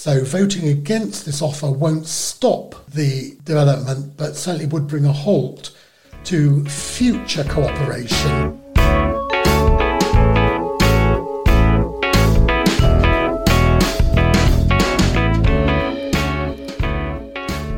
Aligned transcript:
So 0.00 0.22
voting 0.22 0.68
against 0.68 1.26
this 1.26 1.42
offer 1.42 1.68
won't 1.68 2.06
stop 2.06 2.86
the 2.86 3.36
development, 3.42 4.16
but 4.16 4.36
certainly 4.36 4.66
would 4.66 4.86
bring 4.86 5.04
a 5.04 5.12
halt 5.12 5.76
to 6.22 6.64
future 6.66 7.42
cooperation. 7.42 8.62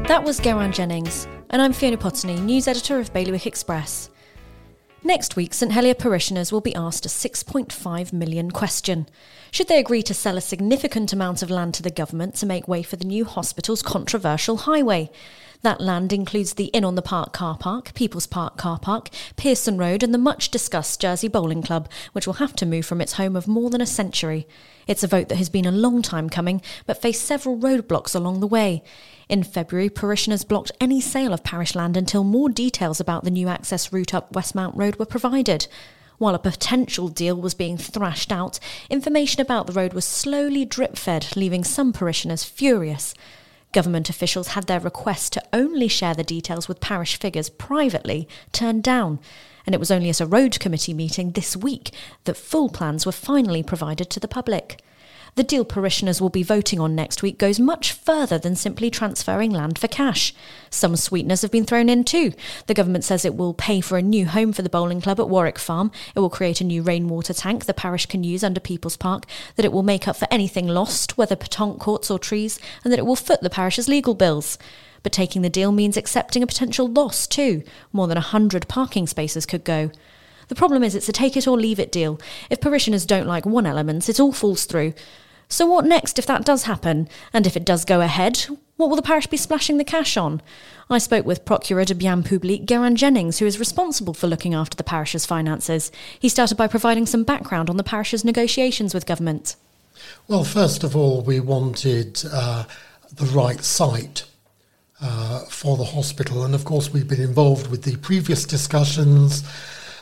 That 0.07 0.23
was 0.23 0.39
Geraint 0.41 0.75
Jennings, 0.75 1.27
and 1.49 1.63
I'm 1.63 1.73
Fiona 1.73 1.97
Potney, 1.97 2.39
news 2.39 2.69
editor 2.69 2.99
of 2.99 3.11
Bailiwick 3.15 3.47
Express. 3.47 4.11
Next 5.03 5.35
week, 5.35 5.55
St 5.55 5.73
Helier 5.73 5.95
parishioners 5.95 6.53
will 6.53 6.61
be 6.61 6.75
asked 6.75 7.07
a 7.07 7.09
6.5 7.09 8.13
million 8.13 8.51
question. 8.51 9.09
Should 9.51 9.69
they 9.69 9.79
agree 9.79 10.03
to 10.03 10.13
sell 10.13 10.37
a 10.37 10.43
significant 10.43 11.11
amount 11.15 11.43
of 11.43 11.49
land 11.49 11.73
to 11.75 11.83
the 11.83 11.91
government 11.91 12.35
to 12.37 12.47
make 12.47 12.69
way 12.69 12.83
for 12.83 12.97
the 12.97 13.07
new 13.07 13.25
hospital's 13.25 13.81
controversial 13.81 14.59
highway? 14.59 15.11
That 15.63 15.81
land 15.81 16.13
includes 16.13 16.55
the 16.55 16.67
Inn 16.67 16.85
on 16.85 16.97
the 16.97 17.03
Park 17.03 17.33
car 17.33 17.57
park, 17.57 17.95
People's 17.95 18.27
Park 18.27 18.59
car 18.59 18.79
park, 18.79 19.09
Pearson 19.37 19.79
Road, 19.79 20.03
and 20.03 20.13
the 20.13 20.19
much 20.19 20.51
discussed 20.51 21.01
Jersey 21.01 21.29
Bowling 21.29 21.63
Club, 21.63 21.89
which 22.13 22.27
will 22.27 22.35
have 22.35 22.55
to 22.57 22.67
move 22.67 22.85
from 22.85 23.01
its 23.01 23.15
home 23.15 23.37
of 23.37 23.49
more 23.49 23.71
than 23.71 23.81
a 23.81 23.87
century. 23.87 24.47
It's 24.87 25.03
a 25.03 25.09
vote 25.09 25.29
that 25.29 25.37
has 25.37 25.49
been 25.49 25.67
a 25.67 25.73
long 25.73 26.03
time 26.03 26.29
coming, 26.29 26.61
but 26.87 27.01
faced 27.01 27.25
several 27.25 27.57
roadblocks 27.57 28.15
along 28.15 28.41
the 28.41 28.47
way. 28.47 28.83
In 29.31 29.45
February, 29.45 29.89
parishioners 29.89 30.43
blocked 30.43 30.73
any 30.81 31.01
sale 31.01 31.33
of 31.33 31.45
parish 31.45 31.77
land 31.77 31.97
until 31.97 32.25
more 32.25 32.49
details 32.49 32.99
about 32.99 33.23
the 33.23 33.31
new 33.31 33.47
access 33.47 33.93
route 33.93 34.13
up 34.13 34.33
Westmount 34.33 34.75
Road 34.75 34.97
were 34.97 35.07
provided. 35.07 35.69
While 36.19 36.35
a 36.35 36.41
potential 36.41 37.07
deal 37.07 37.37
was 37.37 37.55
being 37.55 37.79
thrashed 37.79 38.33
out, 38.33 38.59
information 38.91 39.41
about 39.41 39.69
the 39.69 39.73
road 39.73 39.93
was 39.93 40.05
slowly 40.05 40.65
drip 40.65 40.97
fed, 40.97 41.29
leaving 41.37 41.63
some 41.63 41.93
parishioners 41.93 42.43
furious. 42.43 43.15
Government 43.73 44.11
officials 44.11 44.49
had 44.49 44.67
their 44.67 44.81
request 44.81 45.35
to 45.35 45.45
only 45.53 45.87
share 45.87 46.15
the 46.15 46.25
details 46.25 46.67
with 46.67 46.81
parish 46.81 47.17
figures 47.17 47.51
privately 47.51 48.27
turned 48.51 48.83
down, 48.83 49.21
and 49.65 49.77
it 49.77 49.79
was 49.79 49.93
only 49.93 50.11
at 50.11 50.21
a 50.21 50.27
road 50.27 50.59
committee 50.59 50.93
meeting 50.93 51.31
this 51.31 51.57
week 51.57 51.93
that 52.25 52.37
full 52.37 52.69
plans 52.69 53.07
were 53.07 53.13
finally 53.13 53.63
provided 53.63 54.11
to 54.11 54.19
the 54.19 54.27
public. 54.27 54.83
The 55.37 55.43
deal 55.43 55.65
parishioners 55.65 56.21
will 56.21 56.29
be 56.29 56.43
voting 56.43 56.81
on 56.81 56.95
next 56.95 57.23
week 57.23 57.39
goes 57.39 57.61
much 57.61 57.93
further 57.93 58.39
than 58.39 58.57
simply 58.57 58.91
transferring 58.91 59.51
land 59.51 59.79
for 59.79 59.89
cash. 59.89 60.35
Some 60.71 60.97
sweeteners 60.97 61.43
have 61.43 61.51
been 61.51 61.65
thrown 61.65 61.89
in 61.89 62.05
too. 62.05 62.33
The 62.67 62.75
government 62.75 63.05
says 63.05 63.25
it 63.25 63.37
will 63.37 63.55
pay 63.55 63.81
for 63.81 63.97
a 63.97 64.03
new 64.03 64.27
home 64.27 64.53
for 64.53 64.63
the 64.63 64.69
bowling 64.69 65.01
club 65.01 65.21
at 65.21 65.29
Warwick 65.29 65.59
Farm, 65.59 65.91
it 66.15 66.21
will 66.21 66.31
create 66.31 66.61
a 66.61 66.65
new 66.65 66.83
rainwater 66.83 67.33
tank 67.33 67.65
the 67.65 67.75
parish 67.75 68.07
can 68.07 68.25
use 68.25 68.43
under 68.43 68.61
People's 68.61 68.97
Park, 68.97 69.27
that 69.57 69.65
it 69.65 69.73
will 69.73 69.83
make 69.83 70.09
up 70.09 70.17
for 70.17 70.29
anything 70.31 70.67
lost, 70.67 71.17
whether 71.17 71.37
petanque 71.37 71.79
courts 71.79 72.11
or 72.11 72.19
trees, 72.19 72.59
and 72.85 72.93
that 72.93 72.99
it 72.99 73.07
will 73.07 73.17
foot 73.17 73.41
the 73.41 73.51
parish's 73.51 73.89
legal 73.89 74.15
bills. 74.15 74.59
But 75.03 75.13
taking 75.13 75.43
the 75.43 75.49
deal 75.49 75.73
means 75.73 75.97
accepting 75.97 76.43
a 76.43 76.47
potential 76.47 76.87
loss 76.87 77.27
too. 77.27 77.63
More 77.93 78.07
than 78.07 78.19
a 78.19 78.23
hundred 78.23 78.69
parking 78.69 79.07
spaces 79.07 79.47
could 79.47 79.65
go. 79.65 79.91
The 80.51 80.57
problem 80.57 80.83
is 80.83 80.97
it's 80.97 81.09
a 81.09 81.13
take 81.13 81.37
it 81.37 81.47
or 81.47 81.57
leave 81.57 81.79
it 81.79 81.93
deal. 81.93 82.21
If 82.51 82.61
parishioners 82.61 83.07
don't 83.07 83.29
like 83.29 83.47
one 83.47 83.67
element, 83.67 84.09
it 84.09 84.19
all 84.19 84.33
falls 84.33 84.65
through. 84.65 84.95
So, 85.49 85.65
what 85.65 85.85
next 85.85 86.19
if 86.19 86.27
that 86.27 86.45
does 86.45 86.65
happen? 86.65 87.09
And 87.33 87.47
if 87.47 87.57
it 87.57 87.65
does 87.65 87.85
go 87.85 88.01
ahead, 88.01 88.47
what 88.77 88.89
will 88.89 88.97
the 88.97 89.03
parish 89.03 89.29
be 89.29 89.37
splashing 89.37 89.77
the 89.77 89.85
cash 89.85 90.17
on? 90.17 90.43
I 90.91 90.99
spoke 90.99 91.25
with 91.25 91.45
Procureur 91.45 91.85
du 91.85 91.95
Bien 91.95 92.25
Public 92.25 92.67
Geraint 92.67 92.99
Jennings, 92.99 93.39
who 93.39 93.47
is 93.47 93.61
responsible 93.61 94.13
for 94.13 94.27
looking 94.27 94.53
after 94.53 94.77
the 94.77 94.83
parish's 94.83 95.25
finances. 95.25 95.93
He 96.19 96.29
started 96.29 96.57
by 96.57 96.67
providing 96.67 97.07
some 97.07 97.23
background 97.23 97.71
on 97.71 97.77
the 97.77 97.85
parish's 97.85 98.25
negotiations 98.25 98.93
with 98.93 99.07
government. 99.07 99.55
Well, 100.27 100.43
first 100.43 100.83
of 100.83 100.97
all, 100.97 101.23
we 101.23 101.39
wanted 101.39 102.25
uh, 102.33 102.65
the 103.15 103.27
right 103.27 103.63
site 103.63 104.25
uh, 105.01 105.45
for 105.45 105.77
the 105.77 105.85
hospital, 105.85 106.43
and 106.45 106.57
of 106.57 106.65
course, 106.65 106.93
we've 106.93 107.07
been 107.07 107.21
involved 107.21 107.69
with 107.71 107.85
the 107.85 107.95
previous 107.99 108.45
discussions 108.45 109.45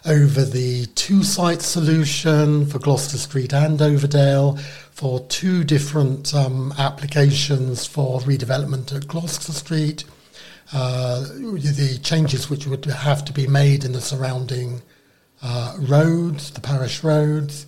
over 0.08 0.42
the 0.42 0.86
two 0.94 1.22
site 1.22 1.60
solution 1.60 2.64
for 2.66 2.78
Gloucester 2.78 3.18
Street 3.18 3.52
and 3.52 3.78
Overdale 3.78 4.58
for 4.90 5.20
two 5.26 5.64
different 5.64 6.34
um, 6.34 6.72
applications 6.78 7.86
for 7.86 8.20
redevelopment 8.20 8.94
at 8.96 9.06
Gloucester 9.06 9.52
Street. 9.52 10.04
Uh, 10.72 11.20
the 11.20 12.00
changes 12.02 12.48
which 12.48 12.66
would 12.66 12.86
have 12.86 13.22
to 13.26 13.32
be 13.34 13.46
made 13.46 13.84
in 13.84 13.92
the 13.92 14.00
surrounding 14.00 14.80
uh, 15.42 15.76
roads, 15.78 16.52
the 16.52 16.60
parish 16.60 17.04
roads, 17.04 17.66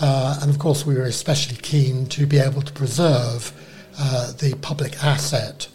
uh, 0.00 0.38
and 0.42 0.50
of 0.50 0.58
course 0.58 0.84
we 0.84 0.96
were 0.96 1.04
especially 1.04 1.56
keen 1.56 2.06
to 2.06 2.26
be 2.26 2.38
able 2.38 2.62
to 2.62 2.72
preserve 2.72 3.52
uh, 3.98 4.32
the 4.32 4.54
public 4.60 5.02
asset 5.04 5.68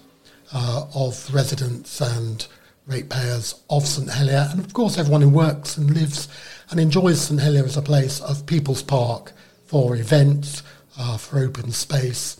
uh, 0.54 0.86
of 0.94 1.34
residents 1.34 2.02
and 2.02 2.48
ratepayers 2.88 3.62
of 3.70 3.86
St 3.86 4.10
Helier, 4.10 4.50
and 4.52 4.60
of 4.60 4.74
course 4.74 4.98
everyone 4.98 5.22
who 5.22 5.30
works 5.30 5.78
and 5.78 5.94
lives 5.94 6.28
and 6.70 6.80
enjoys 6.80 7.22
St 7.22 7.40
Helier 7.40 7.66
as 7.66 7.78
a 7.78 7.82
place 7.82 8.20
of 8.22 8.46
People's 8.46 8.84
Park 8.84 9.34
for 9.66 9.96
events, 9.96 10.64
uh, 10.98 11.18
for 11.18 11.40
open 11.40 11.72
space, 11.72 12.38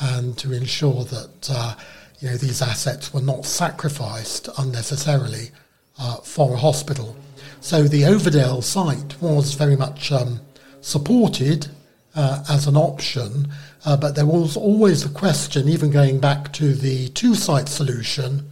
and 0.00 0.36
to 0.38 0.52
ensure 0.52 1.04
that 1.04 1.50
uh, 1.50 1.74
you 2.20 2.28
know 2.28 2.36
these 2.36 2.62
assets 2.62 3.12
were 3.12 3.20
not 3.20 3.44
sacrificed 3.44 4.48
unnecessarily 4.58 5.50
uh, 5.98 6.16
for 6.16 6.54
a 6.54 6.58
hospital. 6.58 7.16
So 7.60 7.82
the 7.82 8.02
Overdale 8.02 8.62
site 8.62 9.20
was 9.20 9.54
very 9.54 9.76
much 9.76 10.12
um, 10.12 10.40
supported 10.80 11.68
uh, 12.14 12.42
as 12.48 12.66
an 12.66 12.76
option, 12.76 13.48
uh, 13.84 13.96
but 13.96 14.14
there 14.14 14.26
was 14.26 14.56
always 14.56 15.04
a 15.04 15.10
question, 15.10 15.68
even 15.68 15.90
going 15.90 16.20
back 16.20 16.52
to 16.54 16.74
the 16.74 17.08
two-site 17.10 17.68
solution 17.68 18.49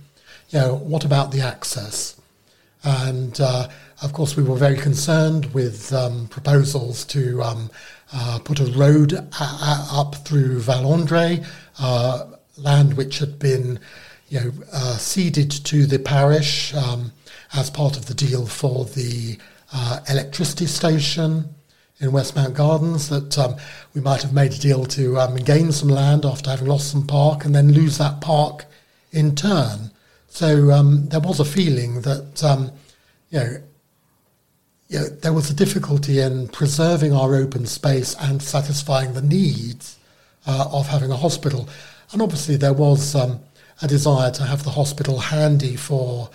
you 0.51 0.59
know, 0.59 0.75
what 0.77 1.05
about 1.05 1.31
the 1.33 1.41
access? 1.41 2.19
And 2.85 3.39
uh, 3.41 3.69
of 4.03 4.13
course, 4.13 4.37
we 4.37 4.43
were 4.43 4.57
very 4.57 4.77
concerned 4.77 5.53
with 5.53 5.93
um, 5.93 6.29
proposals 6.29 7.05
to 7.07 7.43
um, 7.43 7.71
uh, 8.13 8.39
put 8.45 8.61
a 8.61 8.67
road 8.67 9.13
a- 9.13 9.29
a- 9.41 9.89
up 9.93 10.15
through 10.27 10.61
Valandre, 10.61 11.45
uh, 11.81 12.27
land 12.57 12.95
which 12.97 13.19
had 13.19 13.39
been, 13.39 13.79
you 14.29 14.41
know, 14.41 14.53
uh, 14.73 14.97
ceded 14.97 15.51
to 15.51 15.87
the 15.87 15.99
parish 15.99 16.75
um, 16.75 17.13
as 17.55 17.69
part 17.71 17.97
of 17.97 18.07
the 18.07 18.15
deal 18.15 18.47
for 18.47 18.85
the 18.85 19.39
uh, 19.73 20.01
electricity 20.09 20.67
station 20.67 21.55
in 22.01 22.11
Westmount 22.11 22.55
Gardens. 22.55 23.09
That 23.09 23.37
um, 23.37 23.57
we 23.95 24.01
might 24.01 24.23
have 24.23 24.33
made 24.33 24.53
a 24.53 24.59
deal 24.59 24.87
to 24.87 25.19
um, 25.19 25.37
gain 25.37 25.73
some 25.73 25.89
land 25.89 26.25
after 26.25 26.51
having 26.51 26.69
lost 26.69 26.91
some 26.93 27.07
park, 27.07 27.45
and 27.45 27.55
then 27.55 27.73
lose 27.73 27.99
that 27.99 28.21
park 28.21 28.65
in 29.13 29.35
turn. 29.35 29.91
So 30.29 30.71
um, 30.71 31.09
there 31.09 31.21
was 31.21 31.41
a 31.41 31.45
feeling 31.45 32.03
that 32.03 32.45
um, 32.45 32.71
you 33.31 33.39
know, 33.39 33.63
you 34.89 34.99
know, 34.99 35.07
there 35.07 35.33
was 35.33 35.51
a 35.51 35.55
difficulty 35.55 36.21
in 36.21 36.49
preserving 36.49 37.13
our 37.13 37.35
open 37.35 37.67
space 37.67 38.15
and 38.21 38.43
satisfying 38.43 39.13
the 39.13 39.23
needs 39.23 39.99
uh, 40.47 40.69
of 40.73 40.87
having 40.87 41.11
a 41.11 41.17
hospital. 41.17 41.69
And 42.13 42.23
obviously, 42.23 42.57
there 42.57 42.73
was 42.73 43.15
um, 43.15 43.41
a 43.83 43.87
desire 43.87 44.31
to 44.33 44.45
have 44.45 44.65
the 44.65 44.71
hospital 44.71 45.19
handy 45.19 45.77
for 45.77 46.31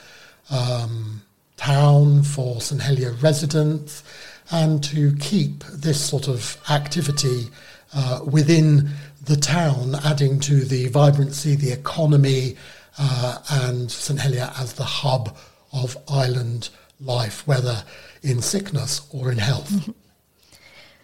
um, 0.51 1.23
town, 1.57 2.21
for 2.23 2.61
St 2.61 2.81
Helier 2.81 3.13
residents, 3.13 4.03
and 4.51 4.83
to 4.83 5.15
keep 5.15 5.63
this 5.65 5.99
sort 5.99 6.27
of 6.27 6.57
activity 6.69 7.47
uh, 7.95 8.19
within 8.23 8.89
the 9.25 9.37
town, 9.37 9.95
adding 10.03 10.39
to 10.41 10.63
the 10.65 10.89
vibrancy, 10.89 11.55
the 11.55 11.71
economy, 11.71 12.55
uh, 12.97 13.39
and 13.49 13.91
St 13.91 14.19
Helier 14.19 14.51
as 14.57 14.73
the 14.73 14.83
hub 14.83 15.35
of 15.71 15.97
island 16.07 16.69
life, 16.99 17.47
whether 17.47 17.83
in 18.21 18.41
sickness 18.41 19.01
or 19.11 19.31
in 19.31 19.37
health. 19.37 19.89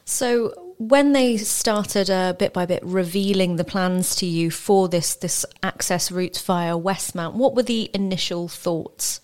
So, 0.06 0.74
when 0.80 1.12
they 1.12 1.38
started 1.38 2.10
uh, 2.10 2.34
bit 2.34 2.54
by 2.54 2.66
bit 2.66 2.82
revealing 2.84 3.58
the 3.58 3.64
plans 3.64 4.16
to 4.16 4.26
you 4.26 4.50
for 4.50 4.88
this 4.88 5.14
this 5.14 5.46
access 5.62 6.12
route 6.12 6.42
via 6.46 6.76
Westmount, 6.76 7.34
what 7.34 7.56
were 7.56 7.64
the 7.64 7.92
initial 7.94 8.48
thoughts? 8.48 9.22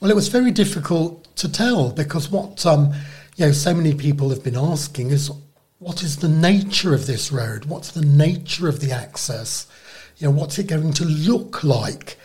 Well, 0.00 0.10
it 0.10 0.14
was 0.14 0.28
very 0.28 0.50
difficult 0.50 1.36
to 1.36 1.52
tell 1.52 1.92
because 1.92 2.30
what 2.30 2.66
um, 2.66 2.92
you 3.36 3.46
know 3.46 3.52
so 3.52 3.72
many 3.74 3.94
people 3.94 4.30
have 4.30 4.42
been 4.42 4.56
asking 4.56 5.10
is 5.10 5.30
what 5.78 6.02
is 6.02 6.16
the 6.16 6.28
nature 6.28 6.92
of 6.92 7.06
this 7.06 7.30
road? 7.30 7.66
What's 7.66 7.92
the 7.92 8.04
nature 8.04 8.68
of 8.68 8.80
the 8.80 8.92
access? 8.92 9.66
You 10.20 10.26
know, 10.28 10.32
what's 10.32 10.58
it 10.58 10.66
going 10.66 10.92
to 10.92 11.04
look 11.04 11.64
like? 11.64 12.18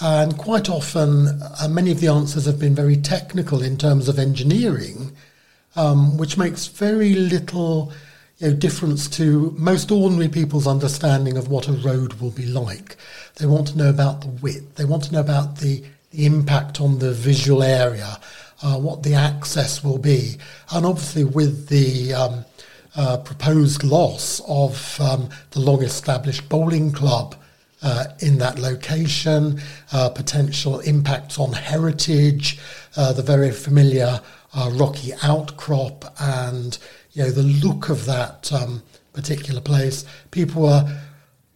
And 0.00 0.36
quite 0.38 0.70
often, 0.70 1.28
uh, 1.28 1.68
many 1.68 1.92
of 1.92 2.00
the 2.00 2.08
answers 2.08 2.46
have 2.46 2.58
been 2.58 2.74
very 2.74 2.96
technical 2.96 3.62
in 3.62 3.76
terms 3.76 4.08
of 4.08 4.18
engineering, 4.18 5.12
um, 5.76 6.16
which 6.16 6.38
makes 6.38 6.66
very 6.66 7.14
little 7.14 7.92
you 8.38 8.48
know, 8.48 8.56
difference 8.56 9.06
to 9.10 9.54
most 9.58 9.90
ordinary 9.92 10.28
people's 10.28 10.66
understanding 10.66 11.36
of 11.36 11.48
what 11.48 11.68
a 11.68 11.72
road 11.72 12.14
will 12.14 12.30
be 12.30 12.46
like. 12.46 12.96
They 13.36 13.46
want 13.46 13.68
to 13.68 13.78
know 13.78 13.90
about 13.90 14.22
the 14.22 14.28
width, 14.28 14.76
they 14.76 14.86
want 14.86 15.04
to 15.04 15.12
know 15.12 15.20
about 15.20 15.58
the, 15.58 15.84
the 16.10 16.24
impact 16.24 16.80
on 16.80 16.98
the 17.00 17.12
visual 17.12 17.62
area, 17.62 18.18
uh, 18.62 18.78
what 18.78 19.02
the 19.02 19.14
access 19.14 19.84
will 19.84 19.98
be. 19.98 20.36
And 20.72 20.86
obviously, 20.86 21.24
with 21.24 21.68
the 21.68 22.14
um, 22.14 22.44
uh, 22.96 23.18
proposed 23.18 23.84
loss 23.84 24.40
of 24.48 24.98
um, 25.00 25.28
the 25.50 25.60
long 25.60 25.82
established 25.82 26.48
bowling 26.48 26.92
club 26.92 27.36
uh, 27.82 28.04
in 28.20 28.38
that 28.38 28.58
location, 28.58 29.60
uh, 29.92 30.08
potential 30.08 30.80
impacts 30.80 31.38
on 31.38 31.52
heritage, 31.52 32.58
uh, 32.96 33.12
the 33.12 33.22
very 33.22 33.50
familiar 33.50 34.20
uh, 34.54 34.70
rocky 34.74 35.12
outcrop, 35.22 36.04
and 36.20 36.78
you 37.12 37.22
know 37.22 37.30
the 37.30 37.42
look 37.42 37.88
of 37.88 38.04
that 38.06 38.52
um, 38.52 38.82
particular 39.12 39.60
place. 39.60 40.04
People 40.30 40.62
were 40.62 41.00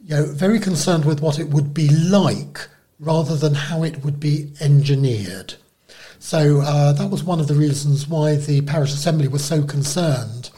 you 0.04 0.16
know 0.16 0.26
very 0.26 0.58
concerned 0.58 1.04
with 1.04 1.20
what 1.20 1.38
it 1.38 1.48
would 1.48 1.72
be 1.72 1.88
like 1.88 2.68
rather 2.98 3.36
than 3.36 3.54
how 3.54 3.82
it 3.82 4.04
would 4.04 4.18
be 4.18 4.50
engineered. 4.60 5.54
So 6.18 6.62
uh, 6.62 6.92
that 6.94 7.10
was 7.10 7.22
one 7.22 7.40
of 7.40 7.46
the 7.46 7.54
reasons 7.54 8.08
why 8.08 8.36
the 8.36 8.62
parish 8.62 8.92
assembly 8.92 9.28
was 9.28 9.44
so 9.44 9.62
concerned 9.62 10.50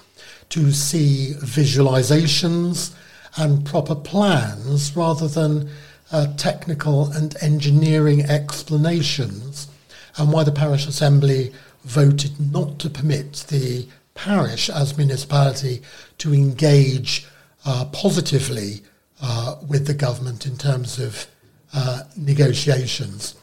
to 0.50 0.72
see 0.72 1.34
visualizations 1.40 2.94
and 3.38 3.64
proper 3.64 3.94
plans 3.94 4.94
rather 4.96 5.28
than 5.28 5.70
uh, 6.10 6.26
technical 6.36 7.10
and 7.12 7.36
engineering 7.40 8.22
explanations, 8.22 9.68
and 10.16 10.32
why 10.32 10.42
the 10.42 10.52
parish 10.52 10.86
assembly 10.86 11.52
voted 11.84 12.52
not 12.52 12.78
to 12.78 12.90
permit 12.90 13.44
the 13.48 13.86
parish 14.14 14.68
as 14.68 14.98
municipality 14.98 15.80
to 16.18 16.34
engage 16.34 17.26
uh, 17.64 17.84
positively 17.92 18.80
uh, 19.22 19.56
with 19.68 19.86
the 19.86 19.94
government 19.94 20.46
in 20.46 20.56
terms 20.56 20.98
of 20.98 21.26
uh, 21.74 22.02
negotiations, 22.16 23.36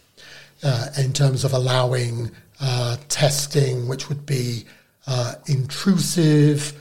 uh, 0.63 0.87
in 0.97 1.13
terms 1.13 1.43
of 1.43 1.53
allowing 1.53 2.31
uh, 2.59 2.97
testing, 3.07 3.87
which 3.87 4.09
would 4.09 4.25
be 4.25 4.65
intrusive 5.47 6.73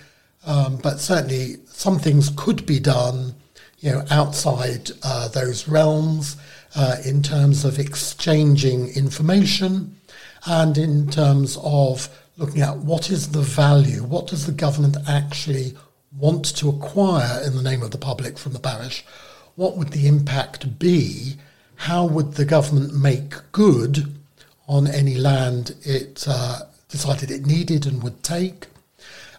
um, 0.46 0.76
but 0.76 1.00
certainly, 1.00 1.56
some 1.67 1.99
things 1.99 2.31
could 2.37 2.67
be 2.67 2.79
done, 2.79 3.35
you 3.81 3.91
know, 3.91 4.05
outside 4.11 4.91
uh, 5.02 5.29
those 5.29 5.69
realms 5.69 6.37
uh, 6.76 6.96
in 7.05 7.23
terms 7.23 7.64
of 7.64 7.79
exchanging 7.79 8.88
information, 8.94 9.99
and 10.46 10.76
in 10.76 11.08
terms 11.08 11.58
of 11.62 12.08
looking 12.37 12.62
at 12.62 12.76
what 12.79 13.11
is 13.11 13.31
the 13.31 13.41
value, 13.41 14.02
what 14.02 14.26
does 14.26 14.46
the 14.46 14.52
government 14.52 14.96
actually 15.08 15.75
want 16.17 16.44
to 16.56 16.69
acquire 16.69 17.43
in 17.44 17.56
the 17.56 17.62
name 17.62 17.82
of 17.82 17.90
the 17.90 17.99
public 17.99 18.38
from 18.38 18.52
the 18.52 18.58
parish, 18.58 19.05
what 19.56 19.76
would 19.76 19.88
the 19.88 20.06
impact 20.06 20.79
be, 20.79 21.37
how 21.76 22.05
would 22.05 22.35
the 22.35 22.44
government 22.44 22.94
make 22.94 23.35
good 23.52 24.14
on 24.67 24.87
any 24.87 25.14
land 25.14 25.75
it 25.82 26.25
uh, 26.29 26.61
decided 26.88 27.31
it 27.31 27.47
needed 27.47 27.87
and 27.87 28.02
would 28.02 28.23
take 28.23 28.67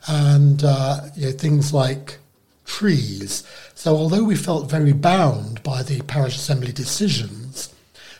and 0.08 0.64
uh, 0.64 1.02
you 1.16 1.28
know, 1.28 1.32
things 1.32 1.74
like 1.74 2.18
trees. 2.66 3.44
So, 3.74 3.96
although 3.96 4.24
we 4.24 4.36
felt 4.36 4.70
very 4.70 4.94
bound 4.94 5.62
by 5.64 5.84
the 5.84 6.02
parish 6.04 6.36
assembly 6.36 6.72
decisions, 6.72 7.74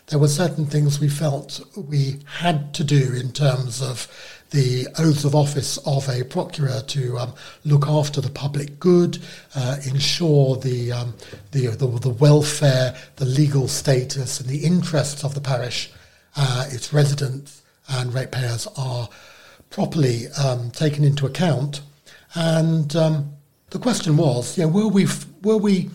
there 0.08 0.20
were 0.20 0.28
certain 0.28 0.66
things 0.68 1.00
we 1.00 1.10
felt 1.10 1.62
we 1.76 2.20
had 2.40 2.74
to 2.76 2.84
do 2.84 3.14
in 3.14 3.32
terms 3.32 3.82
of 3.82 4.08
the 4.52 4.88
oaths 5.00 5.24
of 5.24 5.34
office 5.36 5.78
of 5.80 6.08
a 6.08 6.24
procureur 6.24 6.82
to 6.82 7.18
um, 7.18 7.34
look 7.66 7.88
after 7.88 8.22
the 8.22 8.30
public 8.30 8.80
good, 8.80 9.18
uh, 9.56 9.78
ensure 9.86 10.56
the, 10.58 10.92
um, 10.92 11.16
the, 11.52 11.68
the, 11.68 11.88
the, 11.88 12.10
welfare, 12.10 12.96
the 13.16 13.26
legal 13.26 13.68
status, 13.68 14.40
and 14.40 14.48
the 14.48 14.64
interests 14.64 15.24
of 15.24 15.34
the 15.34 15.42
parish, 15.42 15.92
uh, 16.36 16.66
its 16.70 16.94
residents 16.94 17.64
and 17.90 18.14
ratepayers 18.14 18.68
are 18.78 19.10
properly 19.76 20.30
um, 20.42 20.72
taken 20.72 21.04
into 21.04 21.26
account. 21.26 21.82
And 22.34 22.96
um, 22.96 23.34
the 23.72 23.78
question 23.78 24.16
was, 24.16 24.58
you 24.58 24.64
know, 24.64 24.70
were 24.70 24.88
we 24.88 25.06
were 25.44 25.58
we 25.58 25.90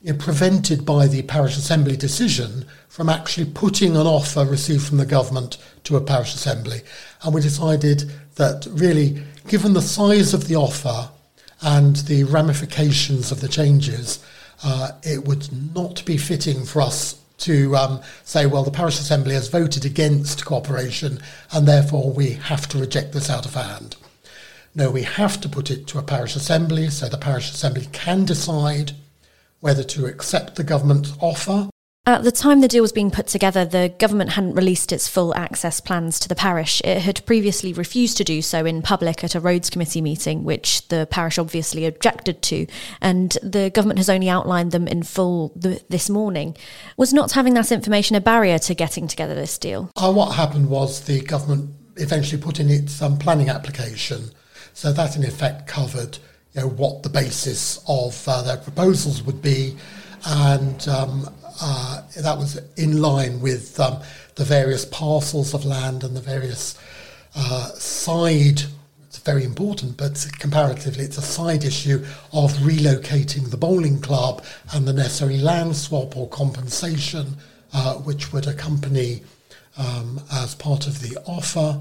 you 0.00 0.12
know, 0.12 0.18
prevented 0.18 0.86
by 0.86 1.06
the 1.06 1.20
parish 1.20 1.58
assembly 1.58 1.94
decision 1.94 2.64
from 2.88 3.10
actually 3.10 3.50
putting 3.52 3.96
an 3.96 4.06
offer 4.06 4.46
received 4.46 4.86
from 4.86 4.96
the 4.96 5.04
government 5.04 5.58
to 5.84 5.96
a 5.96 6.00
parish 6.00 6.34
assembly? 6.34 6.80
And 7.22 7.34
we 7.34 7.42
decided 7.42 8.10
that 8.36 8.66
really, 8.70 9.22
given 9.46 9.74
the 9.74 9.82
size 9.82 10.32
of 10.32 10.48
the 10.48 10.56
offer 10.56 11.10
and 11.60 11.96
the 11.96 12.24
ramifications 12.24 13.30
of 13.30 13.42
the 13.42 13.48
changes, 13.48 14.24
uh, 14.64 14.92
it 15.02 15.26
would 15.26 15.50
not 15.74 16.02
be 16.06 16.16
fitting 16.16 16.64
for 16.64 16.80
us 16.80 17.21
to 17.42 17.76
um, 17.76 18.00
say, 18.24 18.46
well, 18.46 18.64
the 18.64 18.70
parish 18.70 18.98
assembly 18.98 19.34
has 19.34 19.48
voted 19.48 19.84
against 19.84 20.44
cooperation 20.44 21.18
and 21.52 21.66
therefore 21.66 22.12
we 22.12 22.32
have 22.32 22.68
to 22.68 22.78
reject 22.78 23.12
this 23.12 23.28
out 23.30 23.46
of 23.46 23.54
hand. 23.54 23.96
No, 24.74 24.90
we 24.90 25.02
have 25.02 25.40
to 25.42 25.48
put 25.48 25.70
it 25.70 25.86
to 25.88 25.98
a 25.98 26.02
parish 26.02 26.34
assembly 26.34 26.88
so 26.88 27.08
the 27.08 27.18
parish 27.18 27.50
assembly 27.50 27.88
can 27.92 28.24
decide 28.24 28.92
whether 29.60 29.84
to 29.84 30.06
accept 30.06 30.56
the 30.56 30.64
government's 30.64 31.12
offer. 31.20 31.68
At 32.04 32.24
the 32.24 32.32
time 32.32 32.60
the 32.60 32.66
deal 32.66 32.82
was 32.82 32.90
being 32.90 33.12
put 33.12 33.28
together, 33.28 33.64
the 33.64 33.94
government 33.96 34.30
hadn't 34.30 34.56
released 34.56 34.90
its 34.90 35.06
full 35.06 35.32
access 35.36 35.80
plans 35.80 36.18
to 36.18 36.28
the 36.28 36.34
parish. 36.34 36.82
It 36.84 36.98
had 36.98 37.24
previously 37.26 37.72
refused 37.72 38.16
to 38.16 38.24
do 38.24 38.42
so 38.42 38.66
in 38.66 38.82
public 38.82 39.22
at 39.22 39.36
a 39.36 39.40
roads 39.40 39.70
committee 39.70 40.00
meeting, 40.00 40.42
which 40.42 40.88
the 40.88 41.06
parish 41.08 41.38
obviously 41.38 41.86
objected 41.86 42.42
to, 42.42 42.66
and 43.00 43.38
the 43.40 43.70
government 43.70 44.00
has 44.00 44.10
only 44.10 44.28
outlined 44.28 44.72
them 44.72 44.88
in 44.88 45.04
full 45.04 45.50
th- 45.50 45.84
this 45.90 46.10
morning. 46.10 46.56
Was 46.96 47.12
not 47.12 47.30
having 47.30 47.54
that 47.54 47.70
information 47.70 48.16
a 48.16 48.20
barrier 48.20 48.58
to 48.58 48.74
getting 48.74 49.06
together 49.06 49.36
this 49.36 49.56
deal? 49.56 49.88
Uh, 49.94 50.12
what 50.12 50.34
happened 50.34 50.70
was 50.70 51.02
the 51.02 51.20
government 51.20 51.70
eventually 51.98 52.42
put 52.42 52.58
in 52.58 52.68
its 52.68 53.00
um, 53.00 53.16
planning 53.16 53.48
application 53.48 54.32
so 54.74 54.92
that 54.92 55.14
in 55.14 55.22
effect 55.22 55.68
covered 55.68 56.18
you 56.52 56.62
know, 56.62 56.68
what 56.68 57.04
the 57.04 57.08
basis 57.08 57.78
of 57.86 58.26
uh, 58.26 58.42
their 58.42 58.56
proposals 58.56 59.22
would 59.22 59.40
be, 59.40 59.76
and 60.26 60.88
um, 60.88 61.28
uh, 61.60 62.02
that 62.16 62.38
was 62.38 62.60
in 62.76 63.00
line 63.00 63.40
with 63.40 63.78
um, 63.80 64.00
the 64.36 64.44
various 64.44 64.84
parcels 64.84 65.54
of 65.54 65.64
land 65.64 66.04
and 66.04 66.16
the 66.16 66.20
various 66.20 66.78
uh, 67.34 67.68
side. 67.68 68.62
It's 69.06 69.18
very 69.18 69.44
important, 69.44 69.96
but 69.96 70.26
comparatively, 70.38 71.04
it's 71.04 71.18
a 71.18 71.22
side 71.22 71.64
issue 71.64 72.04
of 72.32 72.52
relocating 72.54 73.50
the 73.50 73.56
bowling 73.56 74.00
club 74.00 74.44
and 74.72 74.86
the 74.86 74.92
necessary 74.92 75.38
land 75.38 75.76
swap 75.76 76.16
or 76.16 76.28
compensation, 76.28 77.36
uh, 77.72 77.94
which 77.94 78.32
would 78.32 78.46
accompany 78.46 79.22
um, 79.76 80.20
as 80.32 80.54
part 80.54 80.86
of 80.86 81.00
the 81.00 81.18
offer. 81.26 81.80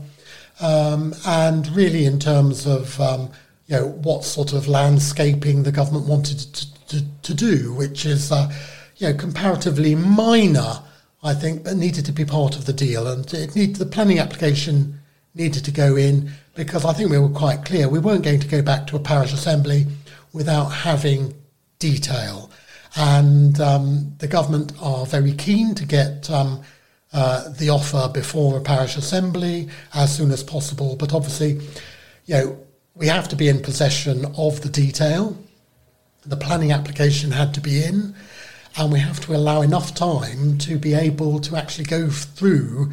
Um, 0.59 1.15
and 1.25 1.67
really, 1.69 2.05
in 2.05 2.19
terms 2.19 2.67
of 2.67 2.99
um, 2.99 3.29
you 3.67 3.77
know 3.77 3.87
what 3.87 4.23
sort 4.23 4.53
of 4.53 4.67
landscaping 4.67 5.63
the 5.63 5.71
government 5.71 6.05
wanted 6.05 6.39
to, 6.39 6.87
to, 6.87 7.05
to 7.23 7.33
do, 7.33 7.73
which 7.73 8.05
is 8.05 8.31
uh, 8.31 8.51
you 9.01 9.07
know 9.07 9.15
comparatively 9.15 9.95
minor, 9.95 10.83
I 11.23 11.33
think, 11.33 11.63
but 11.63 11.75
needed 11.75 12.05
to 12.05 12.11
be 12.11 12.23
part 12.23 12.55
of 12.55 12.65
the 12.65 12.73
deal. 12.73 13.07
And 13.07 13.31
it 13.33 13.55
need 13.55 13.75
the 13.77 13.85
planning 13.85 14.19
application 14.19 14.99
needed 15.33 15.65
to 15.65 15.71
go 15.71 15.95
in 15.95 16.31
because 16.53 16.85
I 16.85 16.93
think 16.93 17.09
we 17.09 17.17
were 17.17 17.29
quite 17.29 17.65
clear 17.65 17.89
we 17.89 17.99
weren't 17.99 18.23
going 18.23 18.41
to 18.41 18.47
go 18.47 18.61
back 18.61 18.85
to 18.87 18.95
a 18.97 18.99
parish 18.99 19.33
assembly 19.33 19.87
without 20.33 20.67
having 20.67 21.33
detail. 21.79 22.51
And 22.95 23.59
um, 23.59 24.13
the 24.19 24.27
government 24.27 24.73
are 24.79 25.05
very 25.05 25.33
keen 25.33 25.73
to 25.75 25.85
get 25.85 26.29
um, 26.29 26.61
uh, 27.11 27.49
the 27.49 27.69
offer 27.69 28.09
before 28.13 28.57
a 28.57 28.61
parish 28.61 28.97
assembly 28.97 29.69
as 29.95 30.15
soon 30.15 30.29
as 30.29 30.43
possible. 30.43 30.95
But 30.95 31.13
obviously, 31.13 31.53
you 32.25 32.35
know, 32.35 32.59
we 32.93 33.07
have 33.07 33.29
to 33.29 33.35
be 33.35 33.47
in 33.49 33.61
possession 33.61 34.25
of 34.37 34.61
the 34.61 34.69
detail. 34.69 35.37
The 36.23 36.37
planning 36.37 36.71
application 36.71 37.31
had 37.31 37.53
to 37.55 37.61
be 37.61 37.83
in, 37.83 38.13
and 38.77 38.91
we 38.91 38.99
have 38.99 39.19
to 39.21 39.35
allow 39.35 39.61
enough 39.61 39.93
time 39.93 40.57
to 40.59 40.77
be 40.77 40.93
able 40.93 41.39
to 41.39 41.55
actually 41.55 41.85
go 41.85 42.09
through 42.09 42.91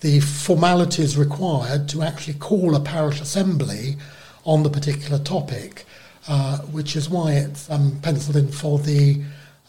the 0.00 0.20
formalities 0.20 1.16
required 1.16 1.88
to 1.88 2.02
actually 2.02 2.34
call 2.34 2.74
a 2.74 2.80
parish 2.80 3.20
assembly 3.20 3.96
on 4.44 4.62
the 4.62 4.70
particular 4.70 5.18
topic, 5.18 5.84
uh, 6.28 6.58
which 6.58 6.96
is 6.96 7.10
why 7.10 7.32
it's 7.32 7.68
um, 7.70 7.98
penciled 8.00 8.36
in 8.36 8.48
for 8.48 8.78
the 8.78 9.20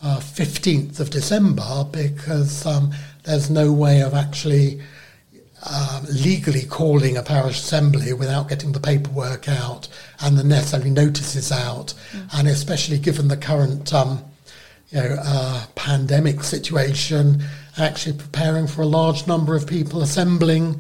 uh, 0.02 0.20
15th 0.20 1.00
of 1.00 1.10
December 1.10 1.86
because 1.92 2.66
um, 2.66 2.92
there's 3.24 3.50
no 3.50 3.74
way 3.74 4.02
of 4.02 4.14
actually 4.14 4.82
um, 5.70 6.06
legally 6.10 6.64
calling 6.66 7.18
a 7.18 7.24
parish 7.24 7.58
assembly 7.58 8.14
without 8.14 8.48
getting 8.48 8.72
the 8.72 8.80
paperwork 8.80 9.50
out 9.50 9.90
and 10.22 10.38
the 10.38 10.44
necessary 10.44 10.90
notices 10.90 11.52
out, 11.52 11.94
mm. 12.12 12.40
and 12.40 12.48
especially 12.48 12.98
given 12.98 13.28
the 13.28 13.36
current 13.36 13.94
um, 13.94 14.24
you 14.92 15.00
know, 15.00 15.18
uh, 15.20 15.66
pandemic 15.76 16.44
situation, 16.44 17.44
actually 17.78 18.18
preparing 18.18 18.68
for 18.68 18.82
a 18.82 18.88
large 18.88 19.28
number 19.28 19.56
of 19.56 19.68
people 19.68 20.02
assembling 20.02 20.80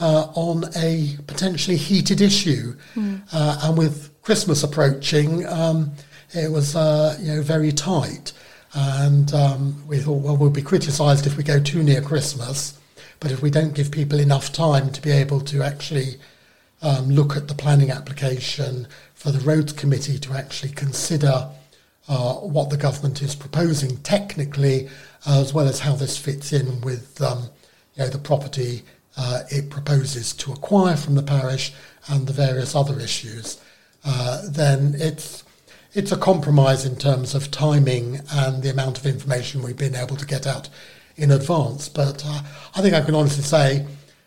uh, 0.00 0.28
on 0.34 0.64
a 0.76 1.16
potentially 1.26 1.76
heated 1.76 2.20
issue. 2.20 2.76
Mm. 2.94 3.22
Uh, 3.32 3.60
and 3.64 3.78
with 3.78 4.10
Christmas 4.22 4.62
approaching, 4.62 5.46
um, 5.46 5.92
it 6.32 6.50
was 6.52 6.76
uh, 6.76 7.16
you 7.20 7.34
know 7.34 7.42
very 7.42 7.72
tight. 7.72 8.32
And 8.74 9.32
um, 9.32 9.88
we 9.88 9.98
thought, 9.98 10.22
well, 10.22 10.36
we'll 10.36 10.50
be 10.50 10.62
criticised 10.62 11.26
if 11.26 11.36
we 11.36 11.42
go 11.42 11.58
too 11.58 11.82
near 11.82 12.02
Christmas, 12.02 12.78
but 13.18 13.32
if 13.32 13.40
we 13.40 13.50
don't 13.50 13.74
give 13.74 13.90
people 13.90 14.20
enough 14.20 14.52
time 14.52 14.90
to 14.92 15.00
be 15.00 15.10
able 15.10 15.40
to 15.40 15.62
actually 15.62 16.16
um, 16.82 17.08
look 17.08 17.34
at 17.34 17.48
the 17.48 17.54
planning 17.54 17.90
application, 17.90 18.86
for 19.14 19.32
the 19.32 19.40
roads 19.40 19.72
committee 19.72 20.16
to 20.16 20.32
actually 20.32 20.70
consider 20.70 21.48
uh, 22.08 22.34
what 22.34 22.70
the 22.70 22.76
government 22.76 23.22
is 23.22 23.34
proposing 23.34 23.96
technically, 23.98 24.88
as 25.26 25.52
well 25.52 25.68
as 25.68 25.80
how 25.80 25.94
this 25.94 26.16
fits 26.16 26.52
in 26.52 26.80
with 26.80 27.20
um, 27.20 27.50
you 27.94 28.04
know, 28.04 28.08
the 28.08 28.18
property 28.18 28.82
uh, 29.16 29.42
it 29.50 29.68
proposes 29.68 30.32
to 30.32 30.52
acquire 30.52 30.96
from 30.96 31.16
the 31.16 31.22
parish 31.22 31.72
and 32.08 32.26
the 32.26 32.32
various 32.32 32.74
other 32.74 32.98
issues, 33.00 33.60
uh, 34.04 34.42
then 34.48 34.94
it's 34.96 35.44
it's 35.94 36.12
a 36.12 36.16
compromise 36.16 36.84
in 36.84 36.96
terms 36.96 37.34
of 37.34 37.50
timing 37.50 38.20
and 38.30 38.62
the 38.62 38.70
amount 38.70 38.98
of 38.98 39.06
information 39.06 39.62
we've 39.62 39.76
been 39.76 39.94
able 39.94 40.16
to 40.16 40.26
get 40.26 40.46
out 40.46 40.68
in 41.16 41.30
advance. 41.30 41.88
But 41.88 42.22
uh, 42.24 42.42
I 42.76 42.82
think 42.82 42.94
I 42.94 43.00
can 43.00 43.14
honestly 43.14 43.42
say, 43.42 43.86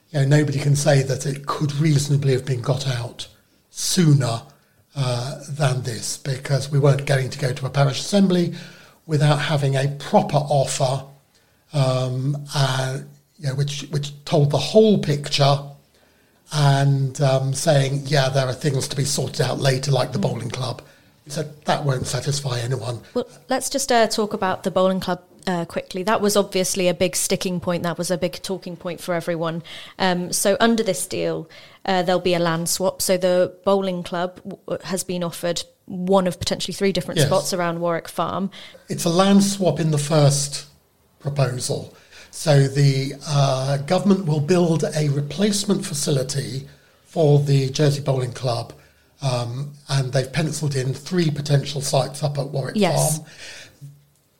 you 0.09 0.19
know, 0.19 0.25
nobody 0.25 0.59
can 0.59 0.75
say 0.75 1.03
that 1.03 1.25
it 1.25 1.45
could 1.45 1.73
reasonably 1.75 2.33
have 2.33 2.45
been 2.45 2.61
got 2.61 2.87
out 2.87 3.27
sooner 3.69 4.41
uh, 4.95 5.39
than 5.49 5.81
this 5.83 6.17
because 6.17 6.71
we 6.71 6.79
weren't 6.79 7.05
going 7.05 7.29
to 7.29 7.39
go 7.39 7.53
to 7.53 7.65
a 7.65 7.69
parish 7.69 7.99
assembly 7.99 8.53
without 9.05 9.37
having 9.37 9.75
a 9.75 9.87
proper 9.99 10.37
offer, 10.37 11.05
um, 11.73 12.37
uh, 12.53 12.99
you 13.37 13.47
know, 13.47 13.55
which 13.55 13.83
which 13.91 14.11
told 14.25 14.51
the 14.51 14.57
whole 14.57 14.99
picture 14.99 15.57
and 16.53 17.21
um, 17.21 17.53
saying, 17.53 18.03
yeah, 18.05 18.29
there 18.29 18.45
are 18.45 18.53
things 18.53 18.87
to 18.89 18.95
be 18.95 19.05
sorted 19.05 19.41
out 19.41 19.59
later, 19.59 19.91
like 19.91 20.11
the 20.11 20.19
mm. 20.19 20.23
bowling 20.23 20.49
club. 20.49 20.81
So 21.27 21.43
that 21.65 21.85
won't 21.85 22.07
satisfy 22.07 22.59
anyone. 22.59 22.99
Well, 23.13 23.27
let's 23.47 23.69
just 23.69 23.91
uh, 23.91 24.07
talk 24.07 24.33
about 24.33 24.63
the 24.63 24.71
bowling 24.71 24.99
club 24.99 25.21
uh, 25.47 25.65
quickly. 25.65 26.03
That 26.03 26.21
was 26.21 26.35
obviously 26.35 26.87
a 26.87 26.93
big 26.93 27.15
sticking 27.15 27.59
point. 27.59 27.83
That 27.83 27.97
was 27.97 28.11
a 28.11 28.17
big 28.17 28.33
talking 28.41 28.75
point 28.75 29.01
for 29.01 29.13
everyone. 29.13 29.63
Um, 29.99 30.31
so 30.31 30.57
under 30.59 30.83
this 30.83 31.05
deal, 31.07 31.49
uh, 31.85 32.03
there'll 32.03 32.21
be 32.21 32.33
a 32.33 32.39
land 32.39 32.69
swap. 32.69 33.01
So 33.01 33.17
the 33.17 33.55
bowling 33.63 34.03
club 34.03 34.39
w- 34.43 34.79
has 34.83 35.03
been 35.03 35.23
offered 35.23 35.63
one 35.85 36.27
of 36.27 36.39
potentially 36.39 36.73
three 36.73 36.91
different 36.91 37.19
yes. 37.19 37.27
spots 37.27 37.53
around 37.53 37.81
Warwick 37.81 38.07
Farm. 38.07 38.49
It's 38.87 39.05
a 39.05 39.09
land 39.09 39.43
swap 39.43 39.79
in 39.79 39.91
the 39.91 39.97
first 39.97 40.67
proposal. 41.19 41.95
So 42.31 42.67
the 42.67 43.13
uh, 43.27 43.77
government 43.77 44.25
will 44.25 44.39
build 44.39 44.85
a 44.95 45.09
replacement 45.09 45.85
facility 45.85 46.67
for 47.03 47.39
the 47.39 47.69
Jersey 47.69 48.01
Bowling 48.01 48.31
Club, 48.31 48.71
um, 49.21 49.73
and 49.89 50.13
they've 50.13 50.31
penciled 50.31 50.75
in 50.75 50.93
three 50.93 51.29
potential 51.29 51.81
sites 51.81 52.23
up 52.23 52.37
at 52.37 52.47
Warwick 52.47 52.77
yes. 52.77 53.17
Farm. 53.17 53.27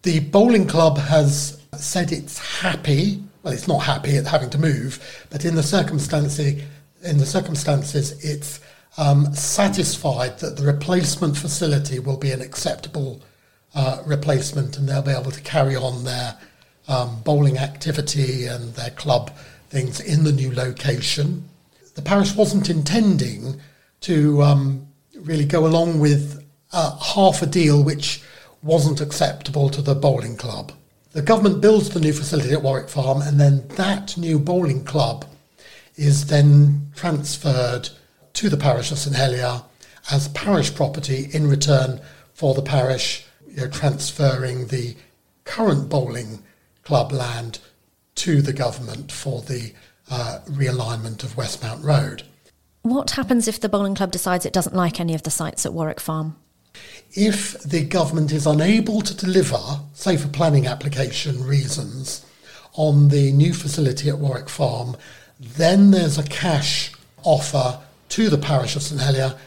The 0.04 0.20
bowling 0.20 0.66
club 0.66 0.98
has 0.98 1.62
said 1.78 2.12
it's 2.12 2.40
happy. 2.40 3.24
Well, 3.44 3.54
it's 3.54 3.68
not 3.68 3.80
happy 3.80 4.18
at 4.18 4.26
having 4.26 4.50
to 4.52 4.58
move, 4.58 5.28
but 5.30 5.46
in 5.46 5.56
the 5.56 5.64
circumstances, 5.64 6.64
in 7.04 7.18
the 7.20 7.26
circumstances, 7.26 8.24
it's 8.24 8.60
um, 8.98 9.34
satisfied 9.36 10.40
that 10.40 10.58
the 10.58 10.64
replacement 10.64 11.38
facility 11.38 12.00
will 12.00 12.18
be 12.18 12.32
an 12.32 12.42
acceptable 12.42 13.22
uh, 13.76 14.02
replacement, 14.06 14.78
and 14.78 14.90
they'll 14.90 15.04
be 15.04 15.12
able 15.12 15.32
to 15.32 15.42
carry 15.42 15.76
on 15.76 16.04
their 16.04 16.36
um, 16.88 17.22
bowling 17.22 17.60
activity 17.60 18.48
and 18.48 18.74
their 18.74 18.90
club 18.92 19.32
things 19.70 20.00
in 20.00 20.24
the 20.24 20.32
new 20.32 20.52
location. 20.54 21.48
The 21.94 22.02
parish 22.02 22.36
wasn't 22.36 22.70
intending 22.70 23.62
to 24.02 24.42
um, 24.42 24.88
really 25.16 25.46
go 25.46 25.68
along 25.68 26.00
with 26.00 26.44
uh, 26.74 26.98
half 26.98 27.42
a 27.42 27.46
deal 27.46 27.84
which 27.84 28.22
wasn't 28.64 29.02
acceptable 29.02 29.70
to 29.70 29.82
the 29.82 29.96
bowling 29.96 30.38
club. 30.38 30.72
The 31.14 31.22
government 31.22 31.62
builds 31.62 31.90
the 31.90 32.00
new 32.00 32.14
facility 32.14 32.54
at 32.54 32.62
Warwick 32.62 32.90
Farm, 32.90 33.22
and 33.22 33.40
then 33.40 33.68
that 33.70 34.16
new 34.18 34.40
bowling 34.40 34.86
club 34.86 35.26
is 35.96 36.28
then 36.28 36.92
transferred 36.96 37.90
to 38.34 38.50
the 38.50 38.58
parish 38.58 38.92
of 38.92 38.98
St 38.98 39.16
Helier 39.16 39.62
as 40.10 40.30
parish 40.30 40.74
property 40.74 41.28
in 41.32 41.48
return 41.48 42.00
for 42.34 42.54
the 42.54 42.62
parish 42.62 43.26
you 43.48 43.58
know, 43.58 43.68
transferring 43.68 44.68
the 44.68 44.96
current 45.44 45.90
bowling 45.90 46.42
club 46.84 47.12
land 47.12 47.60
to 48.16 48.42
the 48.42 48.54
government 48.54 49.12
for 49.12 49.42
the 49.42 49.74
uh, 50.10 50.40
realignment 50.46 51.24
of 51.24 51.36
Westmount 51.36 51.84
Road. 51.84 52.24
What 52.84 53.12
happens 53.12 53.48
if 53.48 53.60
the 53.60 53.70
bowling 53.70 53.96
club 53.96 54.12
decides 54.12 54.46
it 54.46 54.54
doesn't 54.54 54.76
like 54.76 55.00
any 55.00 55.14
of 55.14 55.24
the 55.24 55.30
sites 55.30 55.66
at 55.66 55.74
Warwick 55.74 56.00
Farm? 56.00 56.36
If 57.14 57.62
the 57.64 57.84
government 57.84 58.32
is 58.32 58.46
unable 58.46 59.02
to 59.02 59.14
deliver, 59.14 59.60
say 59.94 60.16
for 60.16 60.30
planning 60.30 60.66
application 60.66 61.44
reasons, 61.44 62.26
on 62.74 63.10
the 63.10 63.34
new 63.34 63.54
facility 63.54 64.08
at 64.08 64.18
Warwick 64.18 64.48
Farm, 64.48 64.96
then 65.38 65.92
there's 65.92 66.18
a 66.18 66.24
cash 66.24 66.94
offer 67.24 67.82
to 68.10 68.30
the 68.30 68.38
parish 68.38 68.78
of 68.78 68.84
St 68.84 69.02
Helier 69.02 69.38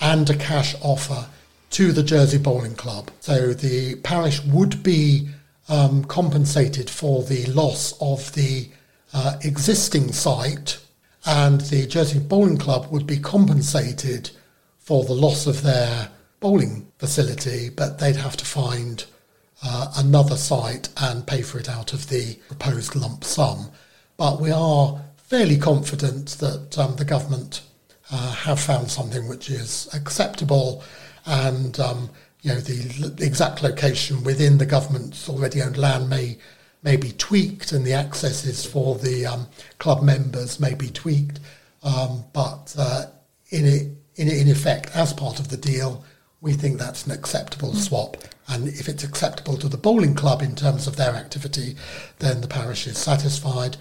and 0.00 0.30
a 0.30 0.36
cash 0.36 0.76
offer 0.80 1.26
to 1.70 1.90
the 1.90 2.04
Jersey 2.04 2.38
Bowling 2.38 2.76
Club. 2.76 3.10
So 3.20 3.52
the 3.52 3.96
parish 3.96 4.40
would 4.44 4.82
be 4.84 5.28
um, 5.68 6.04
compensated 6.04 6.88
for 6.88 7.24
the 7.24 7.46
loss 7.46 7.94
of 8.00 8.32
the 8.34 8.68
uh, 9.12 9.38
existing 9.42 10.12
site, 10.12 10.78
and 11.26 11.62
the 11.62 11.86
Jersey 11.86 12.20
Bowling 12.20 12.58
Club 12.58 12.92
would 12.92 13.08
be 13.08 13.18
compensated 13.18 14.30
for 14.78 15.04
the 15.04 15.14
loss 15.14 15.48
of 15.48 15.62
their 15.62 16.10
bowling 16.40 16.87
facility, 16.98 17.70
but 17.70 17.98
they'd 17.98 18.16
have 18.16 18.36
to 18.36 18.44
find 18.44 19.04
uh, 19.62 19.92
another 19.96 20.36
site 20.36 20.88
and 20.96 21.26
pay 21.26 21.42
for 21.42 21.58
it 21.58 21.68
out 21.68 21.92
of 21.92 22.08
the 22.08 22.34
proposed 22.48 22.94
lump 22.94 23.24
sum. 23.24 23.70
But 24.16 24.40
we 24.40 24.50
are 24.50 25.00
fairly 25.16 25.58
confident 25.58 26.38
that 26.38 26.78
um, 26.78 26.96
the 26.96 27.04
government 27.04 27.62
uh, 28.10 28.32
have 28.32 28.60
found 28.60 28.90
something 28.90 29.28
which 29.28 29.50
is 29.50 29.88
acceptable 29.94 30.82
and 31.26 31.78
um, 31.78 32.10
you 32.42 32.52
know, 32.52 32.60
the, 32.60 33.24
exact 33.24 33.62
location 33.62 34.22
within 34.22 34.58
the 34.58 34.66
government's 34.66 35.28
already 35.28 35.60
owned 35.62 35.76
land 35.76 36.08
may 36.08 36.38
may 36.84 36.96
be 36.96 37.10
tweaked, 37.10 37.72
and 37.72 37.84
the 37.84 37.92
accesses 37.92 38.64
for 38.64 38.94
the 38.96 39.26
um, 39.26 39.48
club 39.78 40.00
members 40.00 40.60
may 40.60 40.74
be 40.74 40.88
tweaked. 40.88 41.40
Um, 41.82 42.24
but 42.32 42.74
uh, 42.78 43.06
in, 43.50 43.66
it, 43.66 43.88
in 44.14 44.28
in 44.28 44.48
effect, 44.48 44.94
as 44.94 45.12
part 45.12 45.40
of 45.40 45.48
the 45.48 45.56
deal, 45.56 46.04
we 46.40 46.52
think 46.52 46.78
that's 46.78 47.06
an 47.06 47.12
acceptable 47.12 47.74
swap. 47.74 48.16
And 48.48 48.68
if 48.68 48.88
it's 48.88 49.04
acceptable 49.04 49.56
to 49.58 49.68
the 49.68 49.76
bowling 49.76 50.14
club 50.14 50.40
in 50.40 50.54
terms 50.54 50.86
of 50.86 50.96
their 50.96 51.14
activity, 51.14 51.76
then 52.18 52.40
the 52.40 52.48
parish 52.48 52.86
is 52.86 52.96
satisfied. 52.96 53.76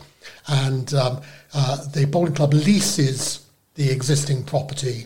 And 0.47 0.93
um, 0.93 1.21
uh, 1.53 1.85
the 1.85 2.05
bowling 2.05 2.33
club 2.33 2.53
leases 2.53 3.45
the 3.75 3.91
existing 3.91 4.43
property 4.43 5.05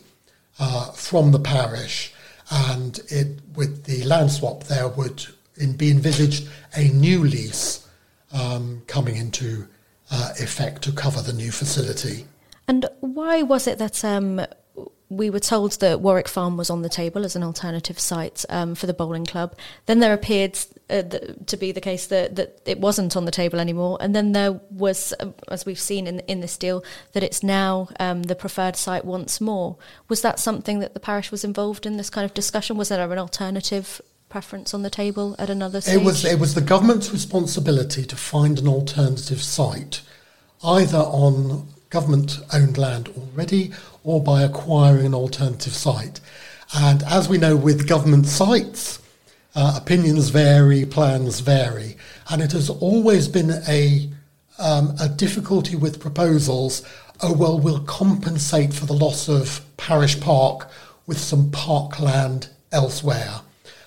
uh, 0.59 0.91
from 0.91 1.31
the 1.31 1.39
parish 1.39 2.13
and 2.51 2.99
it, 3.07 3.39
with 3.55 3.85
the 3.85 4.03
land 4.03 4.31
swap, 4.31 4.65
there 4.65 4.89
would 4.89 5.25
in, 5.55 5.73
be 5.73 5.89
envisaged 5.89 6.49
a 6.75 6.89
new 6.89 7.23
lease 7.23 7.87
um, 8.33 8.81
coming 8.87 9.15
into 9.15 9.67
uh, 10.11 10.33
effect 10.39 10.81
to 10.83 10.91
cover 10.91 11.21
the 11.21 11.33
new 11.33 11.51
facility. 11.51 12.25
And 12.67 12.87
why 12.99 13.41
was 13.41 13.67
it 13.67 13.77
that 13.77 14.03
um, 14.03 14.45
we 15.11 15.29
were 15.29 15.41
told 15.41 15.73
that 15.81 15.99
Warwick 15.99 16.29
Farm 16.29 16.55
was 16.55 16.69
on 16.69 16.83
the 16.83 16.89
table 16.89 17.25
as 17.25 17.35
an 17.35 17.43
alternative 17.43 17.99
site 17.99 18.45
um, 18.47 18.75
for 18.75 18.87
the 18.87 18.93
bowling 18.93 19.25
club. 19.25 19.57
Then 19.85 19.99
there 19.99 20.13
appeared 20.13 20.57
uh, 20.89 21.01
th- 21.01 21.35
to 21.47 21.57
be 21.57 21.73
the 21.73 21.81
case 21.81 22.07
that, 22.07 22.37
that 22.37 22.61
it 22.65 22.79
wasn't 22.79 23.17
on 23.17 23.25
the 23.25 23.31
table 23.31 23.59
anymore. 23.59 23.97
And 23.99 24.15
then 24.15 24.31
there 24.31 24.53
was, 24.69 25.13
uh, 25.19 25.31
as 25.49 25.65
we've 25.65 25.77
seen 25.77 26.07
in, 26.07 26.19
in 26.21 26.39
this 26.39 26.55
deal, 26.55 26.81
that 27.11 27.23
it's 27.23 27.43
now 27.43 27.89
um, 27.99 28.23
the 28.23 28.35
preferred 28.35 28.77
site 28.77 29.03
once 29.03 29.41
more. 29.41 29.75
Was 30.07 30.21
that 30.21 30.39
something 30.39 30.79
that 30.79 30.93
the 30.93 31.01
parish 31.01 31.29
was 31.29 31.43
involved 31.43 31.85
in 31.85 31.97
this 31.97 32.09
kind 32.09 32.23
of 32.23 32.33
discussion? 32.33 32.77
Was 32.77 32.87
there 32.87 33.11
an 33.11 33.19
alternative 33.19 34.01
preference 34.29 34.73
on 34.73 34.81
the 34.81 34.89
table 34.89 35.35
at 35.37 35.49
another 35.49 35.81
stage? 35.81 35.95
It 35.95 36.05
was, 36.05 36.23
it 36.23 36.39
was 36.39 36.53
the 36.53 36.61
government's 36.61 37.11
responsibility 37.11 38.05
to 38.05 38.15
find 38.15 38.59
an 38.59 38.67
alternative 38.69 39.43
site, 39.43 40.03
either 40.63 40.99
on 40.99 41.67
government 41.91 42.39
owned 42.53 42.77
land 42.77 43.09
already 43.09 43.71
or 44.03 44.23
by 44.23 44.41
acquiring 44.41 45.05
an 45.07 45.13
alternative 45.13 45.73
site. 45.73 46.19
And 46.73 47.03
as 47.03 47.29
we 47.29 47.37
know 47.37 47.55
with 47.55 47.87
government 47.87 48.25
sites, 48.25 48.99
uh, 49.53 49.77
opinions 49.79 50.29
vary, 50.29 50.85
plans 50.85 51.41
vary, 51.41 51.97
and 52.29 52.41
it 52.41 52.53
has 52.53 52.69
always 52.69 53.27
been 53.27 53.51
a, 53.67 54.09
um, 54.57 54.95
a 54.99 55.09
difficulty 55.09 55.75
with 55.75 55.99
proposals. 55.99 56.81
Oh, 57.21 57.33
well, 57.33 57.59
we'll 57.59 57.83
compensate 57.83 58.73
for 58.73 58.85
the 58.85 58.93
loss 58.93 59.27
of 59.27 59.61
Parish 59.75 60.19
Park 60.19 60.69
with 61.05 61.19
some 61.19 61.51
parkland 61.51 62.49
elsewhere. 62.71 63.41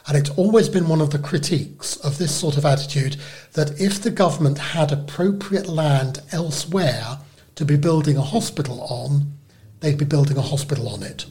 And 0.07 0.19
it's 0.19 0.31
always 0.31 0.69
been 0.69 0.89
one 0.89 1.01
of 1.01 1.09
the 1.09 1.19
critiques 1.19 1.97
of 1.97 2.19
this 2.19 2.35
sort 2.35 2.59
of 2.59 2.67
attitude 2.67 3.17
that 3.55 3.81
if 3.81 4.03
the 4.03 4.11
government 4.11 4.59
had 4.59 4.93
appropriate 4.93 5.67
land 5.67 6.21
elsewhere 6.31 7.19
to 7.55 7.65
be 7.65 7.77
building 7.77 8.17
a 8.17 8.23
hospital 8.23 8.81
on, 8.83 9.33
they'd 9.81 9.99
be 9.99 10.05
building 10.05 10.37
a 10.37 10.43
hospital 10.43 10.89
on 10.89 11.03
it. 11.03 11.27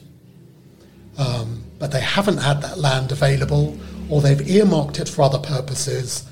Um, 1.18 1.64
but 1.78 1.92
they 1.92 2.00
haven't 2.00 2.38
had 2.38 2.62
that 2.62 2.78
land 2.78 3.12
available, 3.12 3.78
or 4.08 4.20
they've 4.20 4.48
earmarked 4.48 4.98
it 4.98 5.08
for 5.08 5.22
other 5.22 5.38
purposes, 5.38 6.28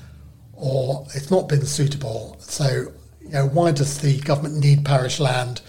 or 0.53 1.05
it's 1.13 1.29
not 1.29 1.47
been 1.47 1.65
suitable. 1.65 2.37
So, 2.39 2.91
you 3.21 3.29
know, 3.29 3.47
why 3.47 3.71
does 3.71 3.99
the 3.99 4.19
government 4.21 4.55
need 4.55 4.85
parish 4.85 5.19
land? 5.19 5.61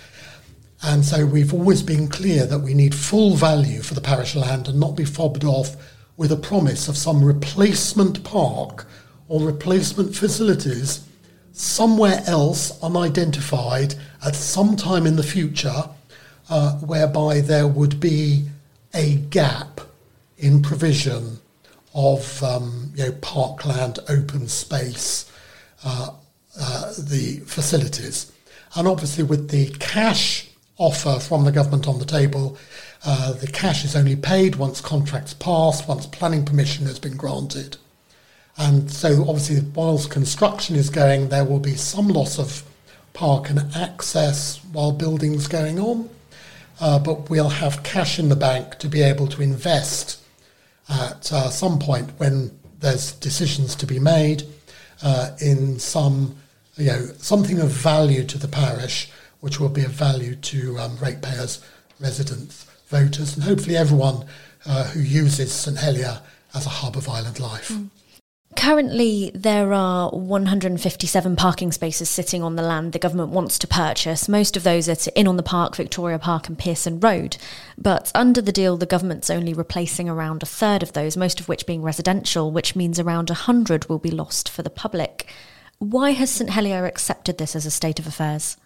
And 0.82 1.04
so 1.04 1.24
we've 1.24 1.54
always 1.54 1.82
been 1.82 2.08
clear 2.08 2.46
that 2.46 2.58
we 2.58 2.74
need 2.74 2.94
full 2.94 3.34
value 3.36 3.80
for 3.80 3.94
the 3.94 4.00
parish 4.00 4.34
land 4.34 4.68
and 4.68 4.78
not 4.78 4.96
be 4.96 5.04
fobbed 5.04 5.44
off 5.44 5.76
with 6.16 6.30
a 6.30 6.36
promise 6.36 6.88
of 6.88 6.96
some 6.96 7.24
replacement 7.24 8.22
park 8.22 8.86
or 9.28 9.40
replacement 9.40 10.14
facilities 10.14 11.06
somewhere 11.54 12.20
else 12.26 12.82
unidentified 12.82 13.94
at 14.26 14.34
some 14.34 14.74
time 14.74 15.06
in 15.06 15.14
the 15.14 15.22
future 15.22 15.88
uh, 16.50 16.72
whereby 16.78 17.40
there 17.40 17.66
would 17.66 18.00
be 18.00 18.44
a 18.92 19.14
gap 19.30 19.80
in 20.36 20.60
provision 20.60 21.38
of 21.94 22.42
um, 22.42 22.92
you 22.96 23.04
know, 23.04 23.12
parkland, 23.22 24.00
open 24.08 24.48
space, 24.48 25.30
uh, 25.84 26.10
uh, 26.60 26.92
the 26.98 27.40
facilities. 27.46 28.32
And 28.74 28.88
obviously, 28.88 29.22
with 29.22 29.50
the 29.50 29.70
cash 29.78 30.50
offer 30.76 31.20
from 31.20 31.44
the 31.44 31.52
government 31.52 31.86
on 31.86 32.00
the 32.00 32.04
table, 32.04 32.58
uh, 33.04 33.32
the 33.32 33.46
cash 33.46 33.84
is 33.84 33.94
only 33.94 34.16
paid 34.16 34.56
once 34.56 34.80
contracts 34.80 35.34
pass, 35.34 35.86
once 35.86 36.06
planning 36.06 36.44
permission 36.44 36.86
has 36.86 36.98
been 36.98 37.16
granted. 37.16 37.76
And 38.56 38.90
so, 38.90 39.22
obviously, 39.28 39.60
whilst 39.74 40.10
construction 40.10 40.76
is 40.76 40.88
going, 40.90 41.28
there 41.28 41.44
will 41.44 41.58
be 41.58 41.74
some 41.74 42.08
loss 42.08 42.38
of 42.38 42.62
park 43.12 43.50
and 43.50 43.74
access 43.74 44.60
while 44.72 44.92
building's 44.92 45.48
going 45.48 45.78
on. 45.78 46.08
Uh, 46.80 46.98
but 46.98 47.30
we'll 47.30 47.48
have 47.48 47.82
cash 47.82 48.18
in 48.18 48.28
the 48.28 48.36
bank 48.36 48.78
to 48.78 48.88
be 48.88 49.00
able 49.00 49.28
to 49.28 49.42
invest 49.42 50.20
at 50.88 51.32
uh, 51.32 51.48
some 51.48 51.78
point 51.78 52.10
when 52.18 52.50
there's 52.80 53.12
decisions 53.12 53.74
to 53.76 53.86
be 53.86 53.98
made 53.98 54.42
uh, 55.02 55.30
in 55.40 55.78
some, 55.78 56.36
you 56.76 56.86
know, 56.86 57.06
something 57.18 57.60
of 57.60 57.68
value 57.68 58.24
to 58.24 58.38
the 58.38 58.48
parish, 58.48 59.10
which 59.40 59.60
will 59.60 59.68
be 59.68 59.84
of 59.84 59.90
value 59.90 60.34
to 60.34 60.78
um, 60.78 60.96
ratepayers, 60.98 61.64
residents, 62.00 62.66
voters, 62.88 63.36
and 63.36 63.44
hopefully 63.44 63.76
everyone 63.76 64.24
uh, 64.66 64.84
who 64.88 65.00
uses 65.00 65.52
St 65.52 65.78
Helier 65.78 66.20
as 66.54 66.66
a 66.66 66.70
hub 66.70 66.96
of 66.96 67.08
island 67.08 67.38
life. 67.40 67.68
Mm. 67.68 67.88
Currently, 68.56 69.30
there 69.34 69.72
are 69.72 70.10
157 70.10 71.36
parking 71.36 71.72
spaces 71.72 72.08
sitting 72.08 72.42
on 72.42 72.56
the 72.56 72.62
land 72.62 72.92
the 72.92 72.98
government 72.98 73.30
wants 73.30 73.58
to 73.58 73.66
purchase. 73.66 74.28
Most 74.28 74.56
of 74.56 74.62
those 74.62 74.88
are 74.88 75.10
Inn 75.14 75.28
on 75.28 75.36
the 75.36 75.42
Park, 75.42 75.76
Victoria 75.76 76.18
Park, 76.18 76.48
and 76.48 76.58
Pearson 76.58 76.98
Road. 77.00 77.36
But 77.76 78.10
under 78.14 78.40
the 78.40 78.52
deal, 78.52 78.76
the 78.76 78.86
government's 78.86 79.28
only 79.28 79.52
replacing 79.52 80.08
around 80.08 80.42
a 80.42 80.46
third 80.46 80.82
of 80.82 80.92
those, 80.92 81.16
most 81.16 81.40
of 81.40 81.48
which 81.48 81.66
being 81.66 81.82
residential, 81.82 82.50
which 82.50 82.74
means 82.74 82.98
around 82.98 83.28
100 83.28 83.88
will 83.88 83.98
be 83.98 84.10
lost 84.10 84.48
for 84.48 84.62
the 84.62 84.70
public. 84.70 85.30
Why 85.78 86.10
has 86.10 86.30
St 86.30 86.50
Helier 86.50 86.86
accepted 86.86 87.38
this 87.38 87.54
as 87.54 87.66
a 87.66 87.70
state 87.70 87.98
of 87.98 88.06
affairs? 88.06 88.56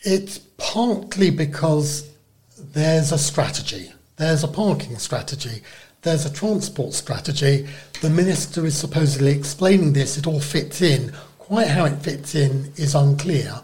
It's 0.00 0.38
partly 0.56 1.30
because 1.30 2.10
there's 2.58 3.12
a 3.12 3.18
strategy. 3.18 3.92
There's 4.16 4.42
a 4.42 4.48
parking 4.48 4.98
strategy 4.98 5.62
there's 6.02 6.24
a 6.24 6.32
transport 6.32 6.94
strategy. 6.94 7.68
The 8.00 8.10
minister 8.10 8.64
is 8.64 8.76
supposedly 8.76 9.32
explaining 9.32 9.92
this. 9.92 10.16
It 10.16 10.26
all 10.26 10.40
fits 10.40 10.80
in. 10.80 11.12
Quite 11.38 11.68
how 11.68 11.84
it 11.84 11.96
fits 11.98 12.34
in 12.34 12.72
is 12.76 12.94
unclear. 12.94 13.60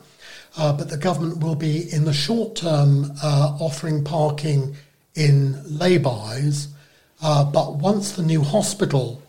Uh, 0.58 0.72
but 0.72 0.88
the 0.88 0.96
government 0.96 1.42
will 1.42 1.54
be, 1.54 1.92
in 1.92 2.04
the 2.04 2.12
short 2.12 2.56
term, 2.56 3.12
uh, 3.22 3.56
offering 3.60 4.04
parking 4.04 4.76
in 5.14 5.60
lay-bys. 5.78 6.68
Uh, 7.22 7.44
but 7.44 7.76
once 7.76 8.12
the 8.12 8.22
new 8.22 8.42
hospital 8.42 9.22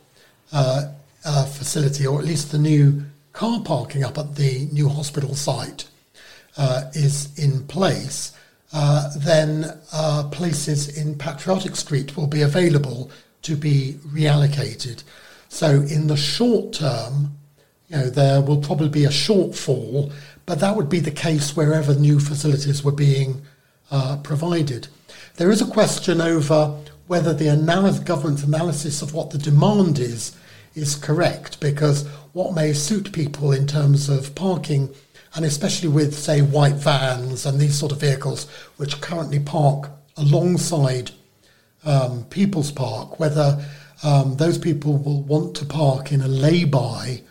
uh, 0.52 0.92
uh, 1.26 1.46
facility, 1.46 2.06
or 2.06 2.20
at 2.20 2.26
least 2.26 2.52
the 2.52 2.58
new 2.58 3.04
car 3.34 3.62
parking 3.62 4.04
up 4.04 4.18
at 4.18 4.36
the 4.36 4.68
new 4.72 4.90
hospital 4.90 5.36
site, 5.36 5.88
uh, 6.58 6.90
is 6.94 7.38
in 7.38 7.66
place, 7.68 8.32
uh, 8.74 9.10
then 9.18 9.80
uh, 9.94 10.28
places 10.32 10.98
in 10.98 11.18
Patriotic 11.18 11.76
Street 11.76 12.18
will 12.18 12.28
be 12.28 12.42
available 12.42 13.10
to 13.44 13.56
be 13.56 13.98
reallocated. 14.06 15.04
So 15.50 15.82
in 15.82 16.08
the 16.08 16.18
short 16.18 16.74
term, 16.74 17.38
you 17.88 17.98
know, 17.98 18.10
there 18.10 18.42
will 18.42 18.60
probably 18.60 18.90
be 18.90 19.06
a 19.06 19.10
shortfall, 19.10 20.12
but 20.46 20.60
that 20.60 20.76
would 20.76 20.90
be 20.90 21.00
the 21.00 21.12
case 21.12 21.56
wherever 21.56 21.96
new 21.96 22.20
facilities 22.20 22.84
were 22.84 22.92
being 22.92 23.42
uh, 23.92 24.18
provided. 24.18 24.90
There 25.36 25.52
is 25.52 25.62
a 25.62 25.72
question 25.72 26.20
over 26.20 26.78
whether 27.08 27.34
the 27.34 27.48
analysis, 27.48 28.00
government's 28.00 28.44
analysis 28.44 29.02
of 29.02 29.14
what 29.14 29.30
the 29.30 29.38
demand 29.38 30.00
is 30.00 30.36
is 30.76 30.96
correct, 30.96 31.60
because 31.60 32.06
what 32.34 32.54
may 32.54 32.74
suit 32.74 33.12
people 33.12 33.52
in 33.52 33.66
terms 33.66 34.10
of 34.10 34.36
parking 34.36 34.94
and 35.38 35.46
especially 35.46 35.88
with, 35.88 36.18
say, 36.18 36.42
white 36.42 36.74
vans 36.74 37.46
and 37.46 37.60
these 37.60 37.78
sort 37.78 37.92
of 37.92 38.02
vehicles, 38.02 38.48
which 38.78 39.00
currently 39.02 39.40
park 39.40 39.92
alongside 40.18 41.12
um, 41.86 42.24
People's 42.32 42.72
Park, 42.72 43.20
whether 43.20 43.64
um, 44.02 44.36
those 44.38 44.58
people 44.58 44.98
will 44.98 45.22
want 45.22 45.56
to 45.58 45.64
park 45.64 46.12
in 46.12 46.22
a 46.22 46.28
lay-by 46.28 47.22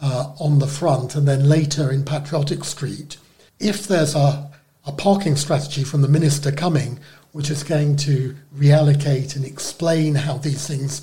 uh, 0.00 0.32
on 0.40 0.58
the 0.58 0.66
front 0.66 1.14
and 1.14 1.28
then 1.28 1.48
later 1.48 1.92
in 1.92 2.04
Patriotic 2.04 2.64
Street. 2.64 3.16
If 3.60 3.86
there's 3.86 4.16
a, 4.16 4.50
a 4.84 4.90
parking 4.90 5.36
strategy 5.36 5.84
from 5.84 6.02
the 6.02 6.08
minister 6.08 6.50
coming, 6.50 6.98
which 7.30 7.48
is 7.48 7.62
going 7.62 7.94
to 7.98 8.34
reallocate 8.56 9.36
and 9.36 9.44
explain 9.44 10.16
how 10.16 10.36
these 10.38 10.66
things 10.66 11.00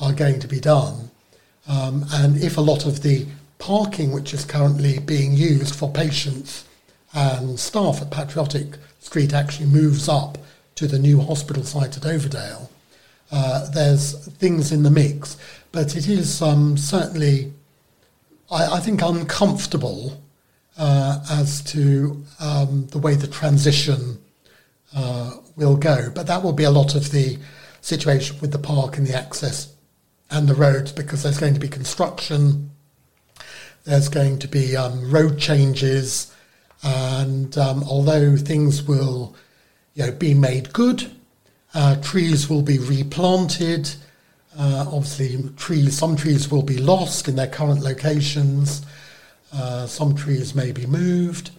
are 0.00 0.12
going 0.12 0.40
to 0.40 0.48
be 0.48 0.58
done, 0.58 1.12
um, 1.68 2.04
and 2.14 2.36
if 2.42 2.56
a 2.56 2.60
lot 2.60 2.84
of 2.84 3.02
the 3.02 3.26
parking 3.60 4.10
which 4.10 4.34
is 4.34 4.44
currently 4.44 4.98
being 4.98 5.32
used 5.32 5.74
for 5.74 5.92
patients 5.92 6.64
and 7.14 7.60
staff 7.60 8.00
at 8.00 8.10
Patriotic 8.10 8.78
Street 8.98 9.32
actually 9.32 9.66
moves 9.66 10.08
up 10.08 10.38
to 10.74 10.86
the 10.86 10.98
new 10.98 11.20
hospital 11.20 11.62
site 11.62 11.96
at 11.96 12.02
Overdale. 12.04 12.68
Uh, 13.30 13.70
there's 13.70 14.26
things 14.38 14.72
in 14.72 14.82
the 14.82 14.90
mix, 14.90 15.36
but 15.72 15.94
it 15.94 16.08
is 16.08 16.42
um, 16.42 16.76
certainly, 16.76 17.52
I, 18.50 18.76
I, 18.76 18.80
think, 18.80 19.02
uncomfortable 19.02 20.20
uh, 20.76 21.24
as 21.30 21.62
to 21.64 22.24
um, 22.40 22.86
the 22.90 22.98
way 22.98 23.14
the 23.14 23.26
transition 23.26 24.18
uh, 24.96 25.32
will 25.56 25.76
go. 25.76 26.10
But 26.14 26.26
that 26.26 26.42
will 26.42 26.52
be 26.52 26.64
a 26.64 26.70
lot 26.70 26.94
of 26.94 27.10
the 27.10 27.38
situation 27.80 28.36
with 28.40 28.52
the 28.52 28.58
park 28.58 28.96
and 28.96 29.06
the 29.06 29.14
access 29.14 29.72
and 30.30 30.48
the 30.48 30.54
roads 30.54 30.92
because 30.92 31.22
there's 31.22 31.38
going 31.38 31.54
to 31.54 31.60
be 31.60 31.68
construction 31.68 32.69
there's 33.84 34.08
going 34.08 34.38
to 34.40 34.48
be 34.48 34.76
um, 34.76 35.10
road 35.10 35.38
changes, 35.38 36.34
and 36.82 37.56
um, 37.58 37.82
although 37.84 38.36
things 38.36 38.82
will, 38.82 39.34
you 39.94 40.06
know, 40.06 40.12
be 40.12 40.34
made 40.34 40.72
good, 40.72 41.10
uh, 41.74 41.96
trees 41.96 42.48
will 42.48 42.62
be 42.62 42.78
replanted. 42.78 43.90
Uh, 44.58 44.84
obviously, 44.88 45.48
trees. 45.56 45.96
Some 45.96 46.16
trees 46.16 46.50
will 46.50 46.62
be 46.62 46.78
lost 46.78 47.28
in 47.28 47.36
their 47.36 47.46
current 47.46 47.82
locations. 47.82 48.84
Uh, 49.52 49.86
some 49.86 50.14
trees 50.14 50.54
may 50.54 50.72
be 50.72 50.86
moved, 50.86 51.50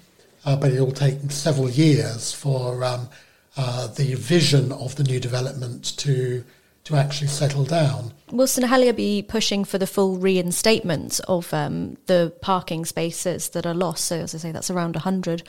uh, 0.45 0.55
but 0.55 0.71
it 0.71 0.79
will 0.79 0.91
take 0.91 1.31
several 1.31 1.69
years 1.69 2.31
for 2.31 2.83
um, 2.83 3.09
uh, 3.57 3.87
the 3.87 4.13
vision 4.15 4.71
of 4.71 4.95
the 4.95 5.03
new 5.03 5.19
development 5.19 5.97
to 5.97 6.43
to 6.83 6.95
actually 6.95 7.27
settle 7.27 7.63
down. 7.63 8.13
Will 8.31 8.47
Helier 8.47 8.93
be 8.93 9.21
pushing 9.21 9.63
for 9.65 9.77
the 9.77 9.87
full 9.87 10.17
reinstatement 10.17 11.19
of 11.27 11.53
um, 11.53 11.97
the 12.07 12.33
parking 12.41 12.85
spaces 12.85 13.49
that 13.49 13.65
are 13.65 13.73
lost? 13.73 14.05
So, 14.05 14.17
as 14.17 14.33
I 14.33 14.39
say, 14.39 14.51
that's 14.51 14.71
around 14.71 14.95
100 14.95 15.43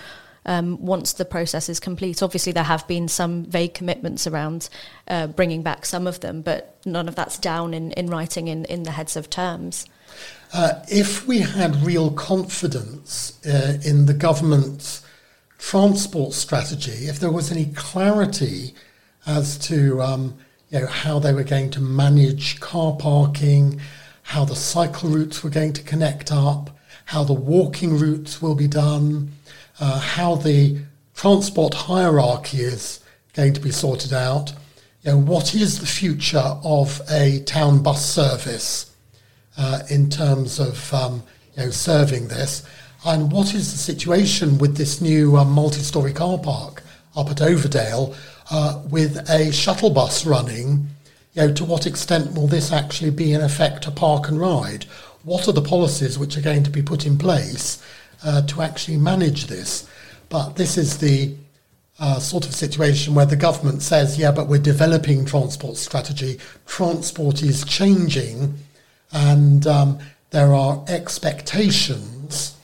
um, 0.44 0.84
once 0.84 1.12
the 1.12 1.24
process 1.24 1.68
is 1.68 1.80
complete. 1.80 2.22
Obviously, 2.22 2.52
there 2.52 2.64
have 2.64 2.86
been 2.88 3.08
some 3.08 3.44
vague 3.44 3.74
commitments 3.74 4.26
around 4.26 4.68
uh, 5.08 5.28
bringing 5.28 5.62
back 5.62 5.86
some 5.86 6.06
of 6.06 6.20
them, 6.20 6.42
but 6.42 6.76
none 6.84 7.08
of 7.08 7.14
that's 7.14 7.38
down 7.38 7.74
in, 7.74 7.92
in 7.92 8.08
writing 8.08 8.48
in, 8.48 8.64
in 8.66 8.82
the 8.82 8.90
heads 8.90 9.16
of 9.16 9.30
terms. 9.30 9.86
Uh, 10.52 10.82
if 10.88 11.26
we 11.26 11.38
had 11.38 11.76
real 11.76 12.10
confidence 12.10 13.40
uh, 13.46 13.78
in 13.84 14.06
the 14.06 14.14
government's 14.14 15.02
transport 15.58 16.34
strategy, 16.34 17.06
if 17.06 17.20
there 17.20 17.30
was 17.30 17.50
any 17.50 17.66
clarity 17.66 18.74
as 19.26 19.56
to 19.56 20.02
um, 20.02 20.36
you 20.72 20.80
know, 20.80 20.86
how 20.86 21.18
they 21.18 21.34
were 21.34 21.44
going 21.44 21.70
to 21.70 21.80
manage 21.80 22.58
car 22.60 22.96
parking, 22.98 23.78
how 24.22 24.44
the 24.44 24.56
cycle 24.56 25.10
routes 25.10 25.44
were 25.44 25.50
going 25.50 25.74
to 25.74 25.82
connect 25.82 26.32
up, 26.32 26.70
how 27.04 27.22
the 27.22 27.34
walking 27.34 27.98
routes 27.98 28.40
will 28.40 28.54
be 28.54 28.66
done, 28.66 29.30
uh, 29.80 30.00
how 30.00 30.34
the 30.34 30.78
transport 31.14 31.74
hierarchy 31.74 32.62
is 32.62 33.00
going 33.34 33.52
to 33.52 33.60
be 33.60 33.70
sorted 33.70 34.14
out. 34.14 34.52
You 35.02 35.12
know, 35.12 35.18
what 35.18 35.54
is 35.54 35.78
the 35.78 35.86
future 35.86 36.56
of 36.64 37.02
a 37.10 37.40
town 37.40 37.82
bus 37.82 38.08
service 38.08 38.96
uh, 39.58 39.82
in 39.90 40.08
terms 40.08 40.58
of 40.58 40.94
um, 40.94 41.22
you 41.54 41.64
know, 41.64 41.70
serving 41.70 42.28
this? 42.28 42.66
And 43.04 43.30
what 43.30 43.52
is 43.52 43.72
the 43.72 43.78
situation 43.78 44.56
with 44.56 44.76
this 44.76 45.02
new 45.02 45.36
uh, 45.36 45.44
multi-storey 45.44 46.14
car 46.14 46.38
park 46.38 46.82
up 47.14 47.28
at 47.28 47.38
Overdale, 47.38 48.16
uh, 48.50 48.82
with 48.90 49.28
a 49.30 49.52
shuttle 49.52 49.90
bus 49.90 50.26
running, 50.26 50.88
you 51.34 51.42
know, 51.42 51.52
to 51.54 51.64
what 51.64 51.86
extent 51.86 52.34
will 52.34 52.46
this 52.46 52.72
actually 52.72 53.10
be 53.10 53.32
in 53.32 53.40
effect 53.40 53.86
a 53.86 53.90
park 53.90 54.28
and 54.28 54.40
ride? 54.40 54.84
What 55.24 55.48
are 55.48 55.52
the 55.52 55.62
policies 55.62 56.18
which 56.18 56.36
are 56.36 56.42
going 56.42 56.64
to 56.64 56.70
be 56.70 56.82
put 56.82 57.06
in 57.06 57.16
place 57.16 57.82
uh, 58.24 58.42
to 58.42 58.62
actually 58.62 58.96
manage 58.96 59.46
this? 59.46 59.88
But 60.28 60.56
this 60.56 60.76
is 60.76 60.98
the 60.98 61.34
uh, 61.98 62.18
sort 62.18 62.46
of 62.46 62.54
situation 62.54 63.14
where 63.14 63.26
the 63.26 63.36
government 63.36 63.82
says, 63.82 64.18
yeah, 64.18 64.32
but 64.32 64.48
we're 64.48 64.58
developing 64.58 65.24
transport 65.24 65.76
strategy, 65.76 66.38
transport 66.66 67.42
is 67.42 67.64
changing, 67.64 68.54
and 69.12 69.66
um, 69.66 69.98
there 70.30 70.52
are 70.54 70.84
expectations 70.88 72.56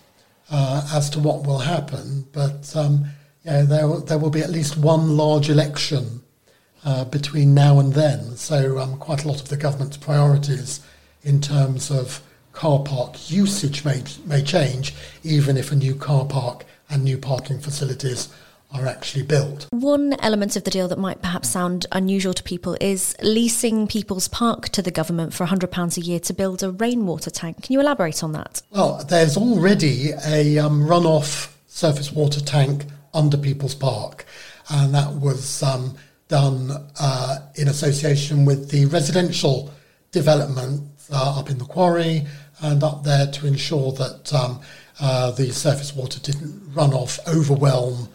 uh, 0.51 0.89
as 0.93 1.11
to 1.11 1.21
what 1.21 1.47
will 1.47 1.59
happen, 1.59 2.27
but 2.33 2.75
um, 2.75 3.05
there, 3.49 3.89
there 4.01 4.19
will 4.19 4.31
be 4.31 4.43
at 4.43 4.51
least 4.51 4.77
one 4.77 5.17
large 5.17 5.49
election 5.49 6.23
uh, 6.85 7.05
between 7.05 7.55
now 7.55 7.79
and 7.79 7.95
then. 7.95 8.37
So 8.37 8.79
um, 8.79 8.99
quite 8.99 9.25
a 9.25 9.29
lot 9.29 9.41
of 9.41 9.49
the 9.49 9.57
government's 9.57 9.97
priorities 9.97 10.81
in 11.23 11.41
terms 11.41 11.91
of 11.91 12.23
car 12.53 12.81
park 12.81 13.31
usage 13.31 13.85
may, 13.85 14.03
may 14.27 14.43
change, 14.43 14.95
even 15.23 15.57
if 15.57 15.73
a 15.73 15.77
new 15.77 15.95
car 15.95 16.25
park 16.25 16.65
and 16.91 17.05
new 17.05 17.19
parking 17.19 17.59
facilities 17.61 18.29
are 18.71 18.87
actually 18.87 19.23
built. 19.23 19.67
One 19.71 20.15
element 20.21 20.55
of 20.55 20.65
the 20.65 20.71
deal 20.71 20.89
that 20.89 20.99
might 20.99 21.23
perhaps 21.23 21.49
sound 21.49 21.87
unusual 21.91 22.35
to 22.35 22.43
people 22.43 22.77
is 22.81 23.17
leasing 23.23 23.87
People's 23.87 24.29
Park 24.29 24.69
to 24.71 24.83
the 24.83 24.91
government 24.91 25.33
for 25.33 25.47
£100 25.47 25.97
a 25.97 26.01
year 26.01 26.21
to 26.21 26.35
build 26.35 26.63
a 26.63 26.71
rainwater 26.71 27.31
tank. 27.31 27.63
Can 27.63 27.73
you 27.73 27.81
elaborate 27.81 28.23
on 28.23 28.33
that? 28.33 28.61
Well, 28.71 29.03
there's 29.09 29.39
already 29.39 30.11
a 30.27 30.59
um, 30.59 30.83
runoff 30.83 31.51
surface 31.67 32.13
water 32.13 32.41
tank 32.41 32.85
under 33.15 33.37
People's 33.37 33.75
Park, 33.75 34.27
and 34.69 34.95
that 34.95 35.13
was 35.13 35.63
um, 35.63 35.97
done 36.29 36.71
uh, 37.01 37.39
in 37.57 37.69
association 37.69 38.45
with 38.45 38.71
the 38.71 38.87
residential 38.87 39.73
development 40.13 40.83
uh, 41.11 41.39
up 41.39 41.51
in 41.51 41.59
the 41.59 41.65
quarry 41.65 42.27
and 42.61 42.83
up 42.83 43.05
there 43.05 43.27
to 43.27 43.47
ensure 43.47 43.93
that 43.93 44.33
um, 44.35 44.61
uh, 45.01 45.31
the 45.33 45.51
surface 45.53 45.95
water 45.95 46.21
didn't 46.21 46.61
run 46.75 46.93
off, 46.93 47.19
overwhelm 47.29 48.09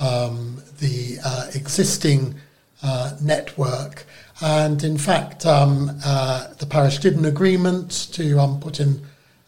um, 0.00 0.62
the 0.78 1.18
uh, 1.24 1.50
existing 1.54 2.34
uh, 2.82 3.16
network. 3.20 4.04
And 4.40 4.82
in 4.82 4.98
fact, 4.98 5.46
um, 5.46 6.00
uh, 6.04 6.48
the 6.54 6.66
parish 6.66 6.98
did 6.98 7.16
an 7.16 7.26
agreement 7.26 8.08
to 8.12 8.38
um, 8.40 8.60
put 8.60 8.80
in 8.80 9.00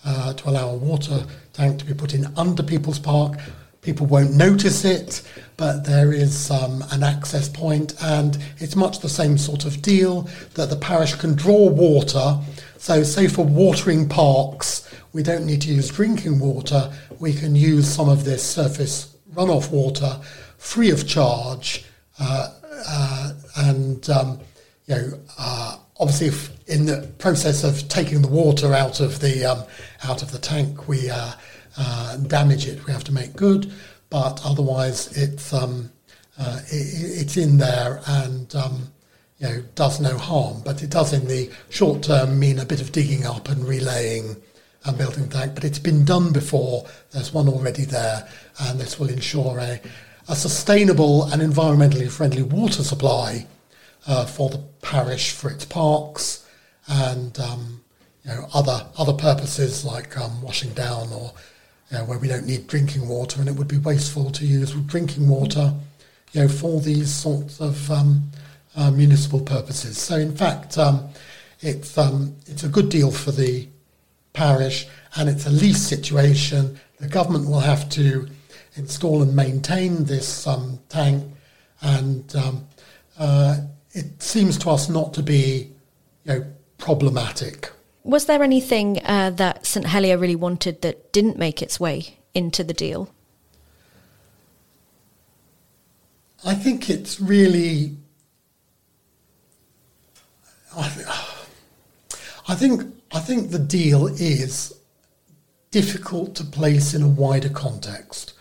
to 0.05 0.43
allow 0.51 0.69
a 0.69 0.77
water 0.77 1.25
tank 1.55 1.79
to 1.79 1.85
be 1.85 1.95
put 1.95 2.15
in 2.15 2.27
under 2.37 2.63
People's 2.63 2.99
Park. 2.99 3.39
People 3.85 4.07
won't 4.07 4.33
notice 4.33 4.83
it, 4.87 5.21
but 5.59 5.85
there 5.85 6.11
is 6.11 6.51
um, 6.51 6.83
an 6.91 7.03
access 7.03 7.51
point, 7.51 7.95
and 8.03 8.39
it's 8.57 8.75
much 8.75 9.01
the 9.01 9.11
same 9.11 9.37
sort 9.37 9.67
of 9.67 9.83
deal 9.83 10.23
that 10.55 10.71
the 10.71 10.77
parish 10.77 11.15
can 11.15 11.35
draw 11.35 11.69
water. 11.69 12.39
So, 12.79 13.03
say 13.03 13.29
for 13.29 13.45
watering 13.45 14.09
parks, 14.09 14.91
we 15.13 15.23
don't 15.23 15.45
need 15.45 15.61
to 15.63 15.69
use 15.69 15.91
drinking 15.91 16.41
water. 16.41 16.91
We 17.21 17.35
can 17.35 17.55
use 17.55 17.87
some 17.87 18.09
of 18.09 18.25
this 18.25 18.43
surface 18.43 19.15
runoff 19.35 19.71
water 19.71 20.19
free 20.57 20.91
of 20.91 21.07
charge, 21.07 21.85
uh, 22.19 22.55
uh, 22.89 23.33
and 23.59 24.09
um, 24.09 24.41
you 24.87 24.95
know, 24.95 25.21
uh, 25.39 25.77
obviously, 26.01 26.31
in 26.69 26.87
the 26.87 27.07
process 27.19 27.65
of 27.65 27.87
taking 27.91 28.23
the 28.23 28.29
water 28.29 28.73
out 28.73 29.01
of 29.01 29.21
the 29.21 29.45
um, 29.45 29.63
out 30.05 30.23
of 30.23 30.33
the 30.33 30.39
tank, 30.39 30.89
we 30.89 31.11
uh, 31.11 31.33
uh, 31.77 32.17
damage 32.17 32.67
it. 32.67 32.85
We 32.87 32.93
have 32.93 33.05
to 33.05 33.13
make 33.13 33.35
good, 33.35 33.73
but 34.11 34.41
otherwise, 34.45 35.17
it's 35.17 35.53
um, 35.53 35.91
uh, 36.39 36.61
it, 36.67 37.21
it's 37.21 37.37
in 37.37 37.59
there 37.59 38.01
and. 38.07 38.55
Um, 38.55 38.89
you 39.39 39.49
know, 39.49 39.63
does 39.75 40.01
no 40.01 40.17
harm, 40.17 40.63
but 40.65 40.81
it 40.83 40.91
does 40.91 41.13
in 41.13 41.27
the 41.27 41.51
short 41.69 42.05
term 42.05 42.39
mean 42.39 42.61
a 42.61 42.65
bit 42.65 42.81
of 42.81 42.93
digging 42.93 43.27
up 43.27 43.49
and 43.49 43.67
relaying 43.67 44.37
and 44.85 44.97
building 44.97 45.29
tank. 45.29 45.57
But 45.57 45.65
it's 45.65 45.81
been 45.81 46.05
done 46.05 46.33
before. 46.33 46.87
There's 47.11 47.35
one 47.35 47.49
already 47.49 47.85
there, 47.85 48.29
and 48.61 48.79
this 48.79 48.99
will 48.99 49.09
ensure 49.09 49.59
a, 49.59 49.81
a 50.29 50.37
sustainable 50.37 51.25
and 51.25 51.43
environmentally 51.43 52.11
friendly 52.11 52.43
water 52.43 52.85
supply 52.85 53.47
uh, 54.07 54.25
for 54.25 54.51
the 54.51 54.59
parish 54.83 55.33
for 55.33 55.51
its 55.51 55.65
parks 55.65 56.47
and 56.87 57.39
um, 57.41 57.83
you 58.23 58.31
know 58.31 58.47
other 58.53 58.87
other 58.99 59.15
purposes 59.15 59.85
like 59.85 60.17
um, 60.19 60.43
washing 60.43 60.73
down 60.75 61.11
or 61.13 61.33
you 61.91 61.99
know, 61.99 62.05
where 62.05 62.19
we 62.19 62.29
don't 62.29 62.47
need 62.47 62.67
drinking 62.67 63.09
water 63.09 63.41
and 63.41 63.49
it 63.49 63.57
would 63.57 63.69
be 63.69 63.79
wasteful 63.79 64.31
to 64.31 64.47
use 64.47 64.73
drinking 64.87 65.29
water 65.29 65.75
you 66.35 66.43
know 66.43 66.49
for 66.49 66.81
these 66.81 67.13
sorts 67.13 67.61
of 67.61 67.91
um, 67.91 68.31
uh, 68.77 68.91
municipal 68.91 69.41
purposes. 69.41 69.97
So 69.97 70.17
in 70.17 70.37
fact, 70.37 70.77
um, 70.77 71.09
it's 71.61 71.97
um, 71.97 72.37
it's 72.47 72.65
a 72.65 72.69
good 72.69 72.89
deal 72.89 73.11
for 73.11 73.31
the 73.31 73.69
parish 74.33 74.87
and 75.17 75.29
it's 75.29 75.47
a 75.47 75.51
lease 75.51 75.83
situation. 75.83 76.79
The 77.01 77.09
government 77.09 77.47
will 77.47 77.61
have 77.61 77.89
to 77.91 78.29
install 78.75 79.23
and 79.23 79.35
maintain 79.35 80.05
this 80.05 80.47
um, 80.47 80.81
tank, 80.89 81.25
and 81.81 82.35
um, 82.35 82.67
uh, 83.19 83.59
it 83.93 84.21
seems 84.21 84.59
to 84.59 84.71
us 84.71 84.89
not 84.89 85.15
to 85.15 85.23
be, 85.23 85.71
you 86.25 86.33
know, 86.33 86.47
problematic. 86.79 87.71
Was 88.05 88.27
there 88.27 88.43
anything 88.43 89.01
uh, 89.03 89.31
that 89.31 89.65
St 89.65 89.87
Helier 89.87 90.19
really 90.19 90.37
wanted 90.37 90.83
that 90.83 91.11
didn't 91.13 91.39
make 91.39 91.63
its 91.63 91.81
way 91.81 92.19
into 92.35 92.63
the 92.63 92.75
deal? 92.75 93.11
I 96.45 96.55
think 96.55 96.91
it's 96.91 97.19
really. 97.19 97.97
I, 100.77 100.93
I 102.47 102.55
think 102.55 102.83
I 103.11 103.21
think 103.21 103.51
the 103.51 103.59
deal 103.59 104.09
is 104.09 104.75
difficult 105.71 106.35
to 106.37 106.45
place 106.45 106.93
in 106.93 107.03
a 107.03 107.09
wider 107.09 107.49
context. 107.49 108.35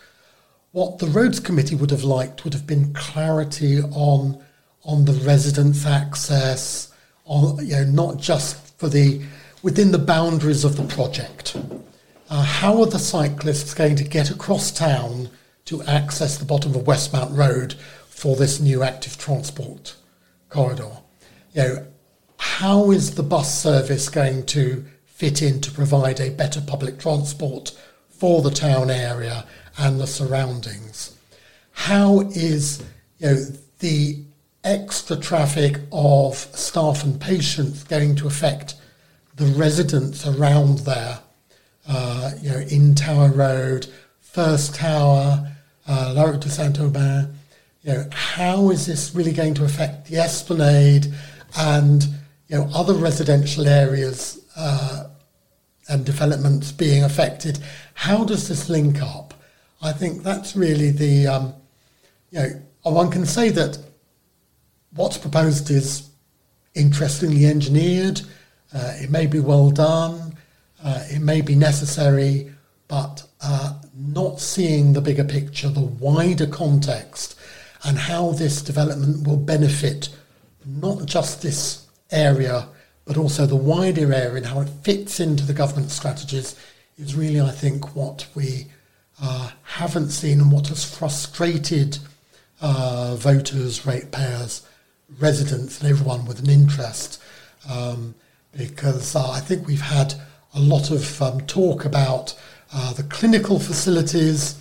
What 0.72 0.98
the 0.98 1.06
Roads 1.06 1.40
Committee 1.40 1.76
would 1.76 1.90
have 1.90 2.04
liked 2.04 2.44
would 2.44 2.52
have 2.52 2.66
been 2.66 2.92
clarity 2.92 3.80
on 3.80 4.44
on 4.84 5.06
the 5.06 5.12
residents' 5.12 5.86
access, 5.86 6.92
on 7.24 7.64
you 7.64 7.76
know 7.76 7.84
not 7.84 8.18
just 8.18 8.78
for 8.78 8.90
the 8.90 9.22
within 9.64 9.90
the 9.90 9.98
boundaries 9.98 10.62
of 10.62 10.76
the 10.76 10.84
project. 10.94 11.56
Uh, 12.30 12.44
how 12.44 12.80
are 12.80 12.86
the 12.86 12.98
cyclists 12.98 13.74
going 13.74 13.96
to 13.96 14.04
get 14.04 14.30
across 14.30 14.70
town 14.70 15.28
to 15.64 15.82
access 15.82 16.38
the 16.38 16.44
bottom 16.44 16.74
of 16.76 16.82
Westmount 16.82 17.36
Road 17.36 17.74
for 18.06 18.36
this 18.36 18.60
new 18.60 18.84
active 18.84 19.18
transport 19.18 19.96
corridor? 20.48 20.98
You 21.54 21.62
know, 21.62 21.86
how 22.36 22.92
is 22.92 23.16
the 23.16 23.22
bus 23.24 23.60
service 23.60 24.08
going 24.08 24.46
to 24.46 24.84
fit 25.06 25.40
in 25.40 25.60
to 25.60 25.70
provide 25.70 26.20
a 26.20 26.30
better 26.30 26.60
public 26.60 26.98
transport 26.98 27.72
for 28.10 28.42
the 28.42 28.50
town 28.50 28.90
area 28.90 29.46
and 29.78 30.00
the 30.00 30.06
surroundings. 30.06 31.16
How 31.72 32.20
is 32.34 32.82
you 33.18 33.28
know 33.28 33.44
the 33.78 34.18
extra 34.64 35.16
traffic 35.16 35.78
of 35.92 36.36
staff 36.36 37.04
and 37.04 37.20
patients 37.20 37.84
going 37.84 38.16
to 38.16 38.26
affect 38.26 38.74
the 39.36 39.46
residents 39.46 40.26
around 40.26 40.78
there? 40.80 41.18
Uh, 41.86 42.30
you 42.40 42.50
know, 42.50 42.58
in 42.58 42.94
Tower 42.94 43.28
Road, 43.30 43.86
First 44.20 44.74
Tower, 44.74 45.50
uh, 45.86 46.12
La 46.16 46.24
Route 46.24 46.40
de 46.40 46.48
Saint-Aubin. 46.48 47.34
You 47.82 47.92
know, 47.92 48.08
how 48.12 48.70
is 48.70 48.86
this 48.86 49.14
really 49.14 49.32
going 49.32 49.54
to 49.54 49.64
affect 49.64 50.08
the 50.08 50.16
Esplanade 50.16 51.12
and 51.58 52.02
you 52.48 52.56
know 52.56 52.68
other 52.74 52.94
residential 52.94 53.68
areas 53.68 54.42
uh, 54.56 55.08
and 55.88 56.04
developments 56.04 56.72
being 56.72 57.04
affected? 57.04 57.58
How 57.94 58.24
does 58.24 58.48
this 58.48 58.68
link 58.68 59.02
up? 59.02 59.34
I 59.84 59.92
think 59.92 60.22
that's 60.22 60.56
really 60.56 60.90
the, 60.90 61.26
um, 61.26 61.54
you 62.30 62.40
know, 62.40 62.62
one 62.84 63.10
can 63.10 63.26
say 63.26 63.50
that 63.50 63.78
what's 64.94 65.18
proposed 65.18 65.70
is 65.70 66.08
interestingly 66.74 67.44
engineered, 67.44 68.22
uh, 68.74 68.94
it 68.96 69.10
may 69.10 69.26
be 69.26 69.40
well 69.40 69.70
done, 69.70 70.36
uh, 70.82 71.04
it 71.08 71.20
may 71.20 71.40
be 71.40 71.54
necessary, 71.54 72.52
but 72.88 73.26
uh, 73.40 73.74
not 73.96 74.40
seeing 74.40 74.92
the 74.92 75.00
bigger 75.00 75.24
picture, 75.24 75.68
the 75.68 75.80
wider 75.80 76.46
context, 76.46 77.38
and 77.84 77.98
how 77.98 78.32
this 78.32 78.62
development 78.62 79.26
will 79.26 79.36
benefit 79.36 80.08
not 80.66 81.06
just 81.06 81.42
this 81.42 81.86
area, 82.10 82.68
but 83.04 83.16
also 83.16 83.46
the 83.46 83.56
wider 83.56 84.12
area 84.12 84.36
and 84.36 84.46
how 84.46 84.60
it 84.60 84.68
fits 84.82 85.20
into 85.20 85.44
the 85.44 85.52
government 85.52 85.90
strategies 85.90 86.56
is 86.98 87.14
really, 87.14 87.40
I 87.40 87.50
think, 87.50 87.94
what 87.94 88.26
we 88.34 88.66
uh, 89.20 89.50
haven't 89.62 90.10
seen 90.10 90.40
and 90.40 90.50
what 90.50 90.68
has 90.68 90.84
frustrated 90.84 91.98
uh, 92.60 93.16
voters, 93.16 93.84
ratepayers, 93.84 94.66
residents, 95.18 95.80
and 95.80 95.90
everyone 95.90 96.24
with 96.24 96.38
an 96.40 96.48
interest. 96.48 97.22
Um, 97.68 98.14
because 98.56 99.14
uh, 99.14 99.30
I 99.30 99.40
think 99.40 99.66
we've 99.66 99.80
had 99.80 100.14
a 100.54 100.60
lot 100.60 100.90
of 100.90 101.20
um, 101.20 101.40
talk 101.42 101.84
about 101.84 102.34
uh, 102.72 102.92
the 102.92 103.02
clinical 103.04 103.58
facilities, 103.58 104.58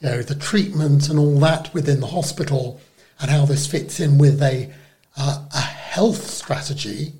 you 0.00 0.08
know, 0.08 0.22
the 0.22 0.34
treatment 0.34 1.08
and 1.08 1.18
all 1.18 1.38
that 1.40 1.72
within 1.74 2.00
the 2.00 2.06
hospital, 2.06 2.80
and 3.20 3.30
how 3.30 3.44
this 3.44 3.66
fits 3.66 4.00
in 4.00 4.18
with 4.18 4.42
a 4.42 4.72
uh, 5.16 5.44
a 5.54 5.60
health 5.60 6.26
strategy, 6.26 7.12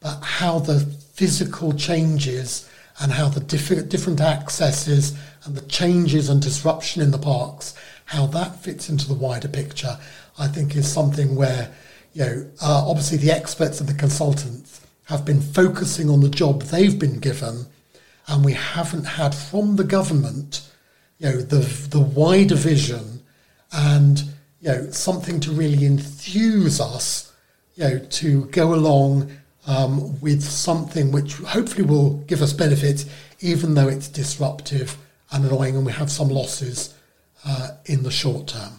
but 0.00 0.20
how 0.20 0.58
the 0.58 0.80
physical 0.80 1.72
changes 1.72 2.68
and 3.00 3.12
how 3.12 3.28
the 3.28 3.40
diff- 3.40 3.88
different 3.88 4.20
accesses 4.20 5.16
and 5.44 5.54
the 5.54 5.66
changes 5.68 6.28
and 6.28 6.42
disruption 6.42 7.00
in 7.00 7.12
the 7.12 7.18
parks, 7.18 7.74
how 8.06 8.26
that 8.26 8.56
fits 8.56 8.88
into 8.88 9.06
the 9.06 9.14
wider 9.14 9.48
picture, 9.48 9.98
I 10.38 10.48
think 10.48 10.74
is 10.74 10.90
something 10.90 11.36
where, 11.36 11.70
you 12.12 12.24
know, 12.24 12.50
uh, 12.60 12.84
obviously 12.86 13.18
the 13.18 13.30
experts 13.30 13.80
and 13.80 13.88
the 13.88 13.94
consultants 13.94 14.80
have 15.10 15.24
been 15.24 15.40
focusing 15.40 16.08
on 16.08 16.20
the 16.20 16.28
job 16.28 16.62
they've 16.62 16.98
been 16.98 17.18
given, 17.18 17.66
and 18.28 18.44
we 18.44 18.52
haven't 18.52 19.04
had 19.04 19.34
from 19.34 19.74
the 19.74 19.84
government, 19.84 20.62
you 21.18 21.28
know, 21.28 21.40
the 21.40 21.58
the 21.90 22.00
wider 22.00 22.54
vision 22.54 23.20
and 23.72 24.22
you 24.60 24.68
know 24.68 24.90
something 24.92 25.40
to 25.40 25.50
really 25.50 25.84
enthuse 25.84 26.80
us, 26.80 27.32
you 27.74 27.82
know, 27.82 27.98
to 27.98 28.44
go 28.46 28.72
along 28.72 29.32
um, 29.66 30.20
with 30.20 30.44
something 30.44 31.10
which 31.10 31.34
hopefully 31.38 31.82
will 31.82 32.18
give 32.28 32.40
us 32.40 32.52
benefits, 32.52 33.04
even 33.40 33.74
though 33.74 33.88
it's 33.88 34.06
disruptive 34.06 34.96
and 35.32 35.44
annoying, 35.44 35.76
and 35.76 35.84
we 35.84 35.90
have 35.92 36.10
some 36.10 36.28
losses 36.28 36.94
uh, 37.44 37.70
in 37.86 38.04
the 38.04 38.12
short 38.12 38.46
term. 38.46 38.74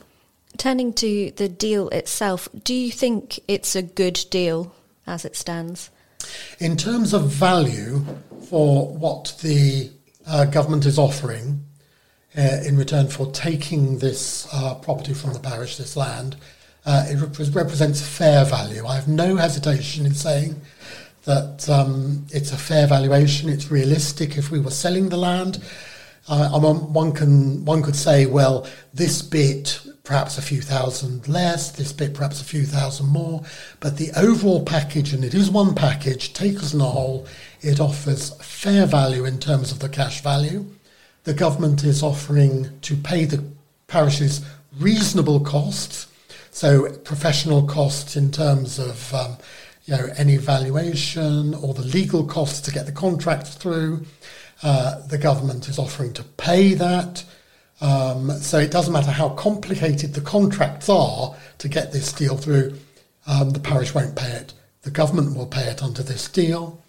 Turning 0.57 0.93
to 0.93 1.31
the 1.35 1.49
deal 1.49 1.89
itself, 1.89 2.47
do 2.63 2.73
you 2.73 2.91
think 2.91 3.37
it's 3.49 3.75
a 3.75 3.81
good 3.81 4.25
deal 4.29 4.73
as 5.05 5.25
it 5.25 5.35
stands? 5.35 5.89
In 6.59 6.77
terms 6.77 7.13
of 7.13 7.29
value 7.29 8.05
for 8.49 8.87
what 8.87 9.35
the 9.41 9.91
uh, 10.27 10.45
government 10.45 10.85
is 10.85 10.99
offering 10.99 11.63
uh, 12.37 12.59
in 12.65 12.77
return 12.77 13.07
for 13.07 13.31
taking 13.31 13.97
this 13.99 14.47
uh, 14.53 14.75
property 14.75 15.13
from 15.13 15.33
the 15.33 15.39
parish, 15.39 15.77
this 15.77 15.95
land, 15.95 16.35
uh, 16.85 17.05
it 17.07 17.19
rep- 17.19 17.55
represents 17.55 18.01
fair 18.01 18.45
value. 18.45 18.85
I 18.85 18.95
have 18.95 19.07
no 19.07 19.35
hesitation 19.35 20.05
in 20.05 20.13
saying 20.13 20.59
that 21.25 21.69
um, 21.69 22.25
it's 22.31 22.51
a 22.51 22.57
fair 22.57 22.87
valuation. 22.87 23.49
It's 23.49 23.69
realistic. 23.69 24.37
If 24.37 24.51
we 24.51 24.59
were 24.59 24.71
selling 24.71 25.09
the 25.09 25.17
land, 25.17 25.63
uh, 26.27 26.59
one 26.59 27.11
can 27.11 27.65
one 27.65 27.83
could 27.83 27.95
say, 27.95 28.25
well, 28.25 28.67
this 28.93 29.21
bit 29.21 29.79
perhaps 30.03 30.37
a 30.37 30.41
few 30.41 30.61
thousand 30.61 31.27
less, 31.27 31.71
this 31.71 31.93
bit 31.93 32.13
perhaps 32.13 32.41
a 32.41 32.45
few 32.45 32.65
thousand 32.65 33.07
more, 33.07 33.43
but 33.79 33.97
the 33.97 34.11
overall 34.17 34.63
package, 34.63 35.13
and 35.13 35.23
it 35.23 35.33
is 35.33 35.49
one 35.49 35.75
package, 35.75 36.33
take 36.33 36.55
as 36.55 36.73
a 36.73 36.79
whole, 36.79 37.27
it 37.61 37.79
offers 37.79 38.31
fair 38.43 38.85
value 38.85 39.25
in 39.25 39.39
terms 39.39 39.71
of 39.71 39.79
the 39.79 39.89
cash 39.89 40.21
value. 40.21 40.65
The 41.23 41.33
government 41.33 41.83
is 41.83 42.01
offering 42.01 42.79
to 42.81 42.95
pay 42.95 43.25
the 43.25 43.43
parishes 43.87 44.43
reasonable 44.79 45.41
costs, 45.41 46.07
so 46.49 46.91
professional 46.99 47.67
costs 47.67 48.15
in 48.15 48.31
terms 48.31 48.79
of 48.79 49.13
um, 49.13 49.37
you 49.85 49.95
know 49.95 50.07
any 50.17 50.37
valuation 50.37 51.53
or 51.53 51.73
the 51.73 51.83
legal 51.83 52.25
costs 52.25 52.61
to 52.61 52.71
get 52.71 52.85
the 52.85 52.91
contract 52.91 53.47
through. 53.47 54.05
Uh, 54.63 55.05
the 55.07 55.17
government 55.17 55.67
is 55.67 55.77
offering 55.77 56.13
to 56.13 56.23
pay 56.23 56.73
that. 56.73 57.23
Um, 57.81 58.31
so 58.33 58.59
it 58.59 58.71
doesn't 58.71 58.93
matter 58.93 59.11
how 59.11 59.29
complicated 59.29 60.13
the 60.13 60.21
contracts 60.21 60.87
are 60.87 61.35
to 61.57 61.67
get 61.67 61.91
this 61.91 62.13
deal 62.13 62.37
through, 62.37 62.77
um, 63.27 63.49
the 63.49 63.59
parish 63.59 63.93
won't 63.93 64.15
pay 64.15 64.31
it. 64.31 64.53
The 64.83 64.91
government 64.91 65.35
will 65.35 65.47
pay 65.47 65.63
it 65.63 65.81
under 65.81 66.03
this 66.03 66.27
deal. 66.27 66.79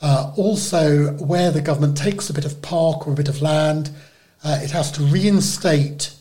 Uh, 0.00 0.32
also, 0.36 1.12
where 1.14 1.50
the 1.50 1.60
government 1.60 1.96
takes 1.96 2.30
a 2.30 2.32
bit 2.32 2.44
of 2.44 2.62
park 2.62 3.06
or 3.06 3.12
a 3.12 3.16
bit 3.16 3.28
of 3.28 3.42
land, 3.42 3.90
uh, 4.44 4.58
it 4.62 4.70
has 4.70 4.90
to 4.92 5.02
reinstate 5.02 6.14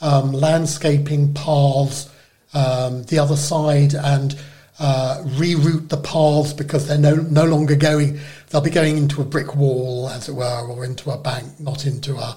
um, 0.00 0.32
landscaping 0.32 1.34
paths 1.34 2.08
um, 2.54 3.02
the 3.04 3.18
other 3.18 3.36
side 3.36 3.94
and 3.94 4.38
uh, 4.78 5.22
reroute 5.24 5.88
the 5.88 5.96
paths 5.96 6.52
because 6.52 6.86
they're 6.86 6.98
no, 6.98 7.16
no 7.16 7.44
longer 7.44 7.74
going, 7.74 8.18
they'll 8.48 8.60
be 8.60 8.70
going 8.70 8.96
into 8.96 9.20
a 9.20 9.24
brick 9.24 9.56
wall, 9.56 10.08
as 10.08 10.28
it 10.28 10.34
were, 10.34 10.68
or 10.68 10.84
into 10.84 11.10
a 11.10 11.18
bank, 11.18 11.48
not 11.58 11.86
into 11.86 12.16
a 12.16 12.36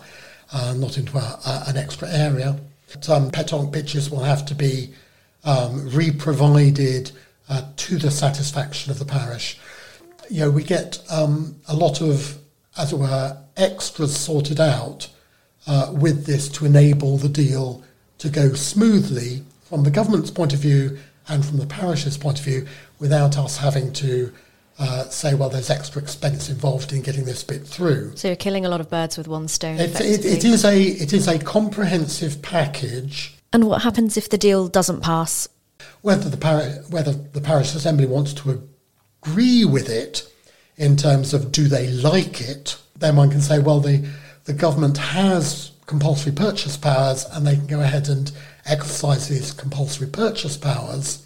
uh, 0.52 0.74
not 0.74 0.98
into 0.98 1.18
a, 1.18 1.40
a, 1.46 1.64
an 1.68 1.78
extra 1.78 2.10
area. 2.10 2.60
Some 3.02 3.30
petanque 3.30 3.72
pitches 3.72 4.10
will 4.10 4.24
have 4.24 4.46
to 4.46 4.56
be 4.56 4.94
um, 5.44 5.90
re-provided 5.90 7.12
uh, 7.50 7.64
to 7.76 7.98
the 7.98 8.12
satisfaction 8.12 8.92
of 8.92 9.00
the 9.00 9.06
parish. 9.06 9.60
You 10.30 10.42
know, 10.42 10.52
we 10.52 10.64
get 10.64 11.02
um, 11.10 11.56
a 11.68 11.76
lot 11.76 12.02
of, 12.02 12.38
as 12.78 12.94
it 12.94 12.98
were, 12.98 13.38
extras 13.58 14.16
sorted 14.16 14.60
out 14.60 15.10
uh, 15.68 15.92
with 15.94 16.26
this 16.26 16.48
to 16.50 16.66
enable 16.66 17.18
the 17.18 17.30
deal 17.30 17.84
to 18.20 18.30
go 18.30 18.54
smoothly 18.54 19.44
from 19.64 19.84
the 19.84 19.92
government's 19.92 20.32
point 20.32 20.54
of 20.54 20.60
view 20.60 20.98
and 21.28 21.46
from 21.46 21.58
the 21.58 21.68
parish's 21.68 22.18
point 22.18 22.40
of 22.40 22.46
view 22.46 22.68
without 22.98 23.38
us 23.38 23.58
having 23.58 23.94
to 23.94 24.34
uh, 24.80 25.04
say, 25.10 25.34
well, 25.34 25.50
there's 25.50 25.70
extra 25.70 26.02
expense 26.02 26.50
involved 26.50 26.94
in 26.94 27.02
getting 27.02 27.26
this 27.26 27.44
bit 27.44 27.68
through. 27.68 28.16
So 28.16 28.30
you're 28.30 28.38
killing 28.38 28.66
a 28.66 28.70
lot 28.70 28.80
of 28.80 28.90
birds 28.90 29.18
with 29.18 29.28
one 29.28 29.50
stone. 29.50 29.78
It, 29.78 30.00
it, 30.00 30.26
it 30.26 30.46
is 30.46 30.64
a 30.64 30.82
it 30.82 31.12
is 31.12 31.28
a 31.28 31.38
comprehensive 31.38 32.42
package. 32.42 33.36
And 33.52 33.66
what 33.66 33.82
happens 33.82 34.16
if 34.16 34.30
the 34.30 34.38
deal 34.38 34.68
doesn't 34.68 35.02
pass? 35.02 35.50
Whether 36.02 36.30
the 36.30 36.38
parish 36.38 36.88
whether 36.90 37.12
the 37.12 37.42
parish 37.42 37.76
assembly 37.76 38.06
wants 38.06 38.34
to 38.36 38.64
agree 39.22 39.66
with 39.66 39.90
it 39.90 40.32
in 40.78 40.96
terms 40.96 41.34
of 41.34 41.52
do 41.52 41.68
they 41.68 41.88
like 41.88 42.40
it, 42.40 42.78
then 42.98 43.18
one 43.18 43.30
can 43.30 43.42
say, 43.42 43.60
well, 43.60 43.82
the 43.82 44.08
the 44.46 44.54
government 44.54 44.98
has 44.98 45.72
compulsory 45.88 46.32
purchase 46.32 46.78
powers, 46.78 47.26
and 47.34 47.46
they 47.46 47.56
can 47.56 47.68
go 47.68 47.82
ahead 47.82 48.08
and 48.08 48.32
exercise 48.66 49.28
these 49.28 49.52
compulsory 49.52 50.08
purchase 50.08 50.56
powers. 50.56 51.26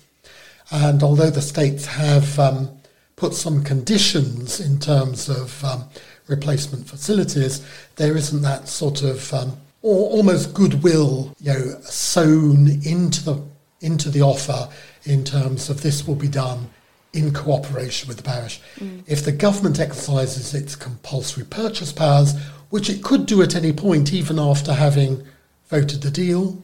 And 0.71 1.03
although 1.03 1.29
the 1.29 1.41
states 1.41 1.85
have 1.85 2.39
um, 2.39 2.69
put 3.15 3.33
some 3.33 3.63
conditions 3.63 4.59
in 4.59 4.79
terms 4.79 5.29
of 5.29 5.63
um, 5.63 5.85
replacement 6.27 6.87
facilities, 6.87 7.65
there 7.95 8.17
isn't 8.17 8.41
that 8.41 8.67
sort 8.67 9.01
of 9.03 9.33
um, 9.33 9.57
or 9.81 10.09
almost 10.09 10.53
goodwill, 10.53 11.35
you 11.39 11.53
know, 11.53 11.79
sewn 11.81 12.67
into 12.85 13.23
the 13.23 13.41
into 13.81 14.09
the 14.09 14.21
offer 14.21 14.69
in 15.03 15.23
terms 15.25 15.69
of 15.69 15.81
this 15.81 16.07
will 16.07 16.15
be 16.15 16.29
done 16.29 16.69
in 17.11 17.33
cooperation 17.33 18.07
with 18.07 18.17
the 18.17 18.23
parish. 18.23 18.61
Mm. 18.79 19.03
If 19.07 19.25
the 19.25 19.31
government 19.33 19.79
exercises 19.79 20.53
its 20.53 20.75
compulsory 20.75 21.43
purchase 21.43 21.91
powers, 21.91 22.33
which 22.69 22.89
it 22.89 23.03
could 23.03 23.25
do 23.25 23.41
at 23.41 23.55
any 23.55 23.73
point, 23.73 24.13
even 24.13 24.39
after 24.39 24.73
having 24.73 25.21
voted 25.67 26.01
the 26.01 26.09
deal, 26.09 26.57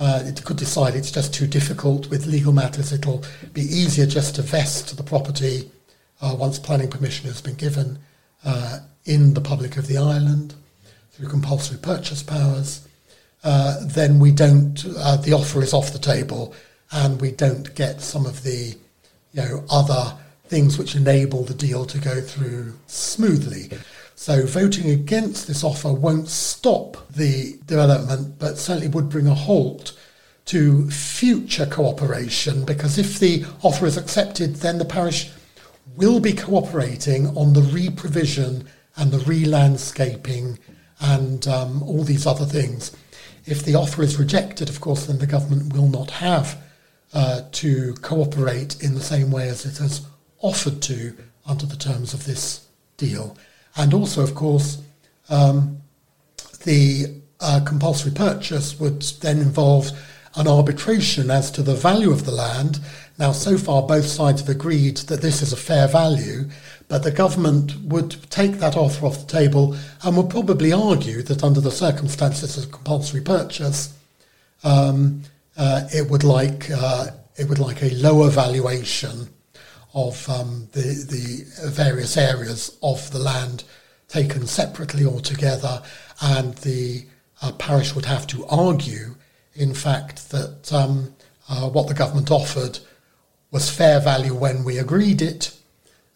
uh, 0.00 0.22
it 0.24 0.42
could 0.44 0.56
decide 0.56 0.94
it's 0.94 1.12
just 1.12 1.34
too 1.34 1.46
difficult 1.46 2.08
with 2.08 2.26
legal 2.26 2.52
matters. 2.52 2.92
It'll 2.92 3.22
be 3.52 3.62
easier 3.62 4.06
just 4.06 4.34
to 4.36 4.42
vest 4.42 4.96
the 4.96 5.02
property 5.02 5.70
uh, 6.24 6.34
once 6.34 6.58
planning 6.58 6.88
permission 6.88 7.26
has 7.26 7.42
been 7.42 7.54
given 7.54 7.98
uh, 8.44 8.78
in 9.04 9.34
the 9.34 9.40
public 9.40 9.76
of 9.76 9.86
the 9.86 9.98
island 9.98 10.54
through 11.12 11.28
compulsory 11.28 11.78
purchase 11.78 12.22
powers, 12.22 12.88
uh, 13.44 13.76
then 13.82 14.18
we 14.18 14.30
don't, 14.30 14.84
uh, 14.96 15.16
the 15.16 15.34
offer 15.34 15.62
is 15.62 15.74
off 15.74 15.92
the 15.92 15.98
table 15.98 16.54
and 16.92 17.20
we 17.20 17.30
don't 17.30 17.74
get 17.74 18.00
some 18.00 18.24
of 18.24 18.42
the 18.42 18.74
you 19.32 19.42
know, 19.42 19.64
other 19.70 20.16
things 20.46 20.78
which 20.78 20.96
enable 20.96 21.44
the 21.44 21.54
deal 21.54 21.84
to 21.84 21.98
go 21.98 22.20
through 22.22 22.72
smoothly. 22.86 23.70
So 24.14 24.46
voting 24.46 24.90
against 24.90 25.46
this 25.46 25.62
offer 25.62 25.92
won't 25.92 26.28
stop 26.28 26.96
the 27.10 27.58
development, 27.66 28.38
but 28.38 28.56
certainly 28.56 28.88
would 28.88 29.10
bring 29.10 29.26
a 29.26 29.34
halt 29.34 29.92
to 30.46 30.90
future 30.90 31.66
cooperation 31.66 32.64
because 32.64 32.98
if 32.98 33.18
the 33.18 33.44
offer 33.62 33.86
is 33.86 33.96
accepted, 33.96 34.56
then 34.56 34.78
the 34.78 34.84
parish 34.84 35.30
will 35.96 36.20
be 36.20 36.32
cooperating 36.32 37.28
on 37.36 37.52
the 37.52 37.62
re-provision 37.62 38.68
and 38.96 39.10
the 39.10 39.18
re-landscaping 39.18 40.58
and 41.00 41.46
um, 41.48 41.82
all 41.82 42.04
these 42.04 42.26
other 42.26 42.44
things. 42.44 42.96
If 43.46 43.64
the 43.64 43.74
offer 43.74 44.02
is 44.02 44.18
rejected, 44.18 44.68
of 44.68 44.80
course, 44.80 45.06
then 45.06 45.18
the 45.18 45.26
government 45.26 45.72
will 45.72 45.88
not 45.88 46.10
have 46.10 46.62
uh, 47.12 47.42
to 47.52 47.94
cooperate 47.94 48.82
in 48.82 48.94
the 48.94 49.00
same 49.00 49.30
way 49.30 49.48
as 49.48 49.66
it 49.66 49.78
has 49.78 50.06
offered 50.40 50.80
to 50.82 51.16
under 51.46 51.66
the 51.66 51.76
terms 51.76 52.14
of 52.14 52.24
this 52.24 52.66
deal. 52.96 53.36
And 53.76 53.92
also, 53.92 54.22
of 54.22 54.34
course, 54.34 54.82
um, 55.28 55.82
the 56.64 57.20
uh, 57.40 57.60
compulsory 57.64 58.12
purchase 58.12 58.78
would 58.80 59.02
then 59.20 59.38
involve 59.38 59.90
an 60.36 60.48
arbitration 60.48 61.30
as 61.30 61.50
to 61.52 61.62
the 61.62 61.74
value 61.74 62.10
of 62.10 62.24
the 62.24 62.32
land 62.32 62.80
now, 63.16 63.30
so 63.30 63.56
far, 63.56 63.82
both 63.82 64.06
sides 64.06 64.40
have 64.40 64.48
agreed 64.48 64.96
that 64.96 65.22
this 65.22 65.40
is 65.40 65.52
a 65.52 65.56
fair 65.56 65.86
value, 65.86 66.48
but 66.88 67.04
the 67.04 67.12
government 67.12 67.76
would 67.82 68.16
take 68.30 68.54
that 68.54 68.76
offer 68.76 69.06
off 69.06 69.20
the 69.20 69.32
table 69.32 69.76
and 70.02 70.16
would 70.16 70.30
probably 70.30 70.72
argue 70.72 71.22
that 71.22 71.44
under 71.44 71.60
the 71.60 71.70
circumstances 71.70 72.56
of 72.58 72.72
compulsory 72.72 73.20
purchase, 73.20 73.96
um, 74.64 75.22
uh, 75.56 75.86
it 75.94 76.10
would 76.10 76.24
like 76.24 76.68
uh, 76.70 77.06
it 77.36 77.48
would 77.48 77.60
like 77.60 77.82
a 77.82 77.94
lower 77.94 78.30
valuation 78.30 79.28
of 79.94 80.28
um, 80.28 80.68
the 80.72 80.80
the 80.80 81.68
various 81.70 82.16
areas 82.16 82.76
of 82.82 83.12
the 83.12 83.18
land 83.20 83.62
taken 84.08 84.44
separately 84.46 85.04
or 85.04 85.20
together, 85.20 85.82
and 86.20 86.54
the 86.58 87.06
uh, 87.42 87.52
parish 87.52 87.94
would 87.94 88.06
have 88.06 88.26
to 88.26 88.44
argue, 88.46 89.14
in 89.54 89.72
fact, 89.72 90.30
that 90.30 90.72
um, 90.72 91.14
uh, 91.48 91.68
what 91.68 91.86
the 91.86 91.94
government 91.94 92.32
offered 92.32 92.80
was 93.54 93.70
fair 93.70 94.00
value 94.00 94.34
when 94.34 94.64
we 94.64 94.78
agreed 94.78 95.22
it, 95.22 95.56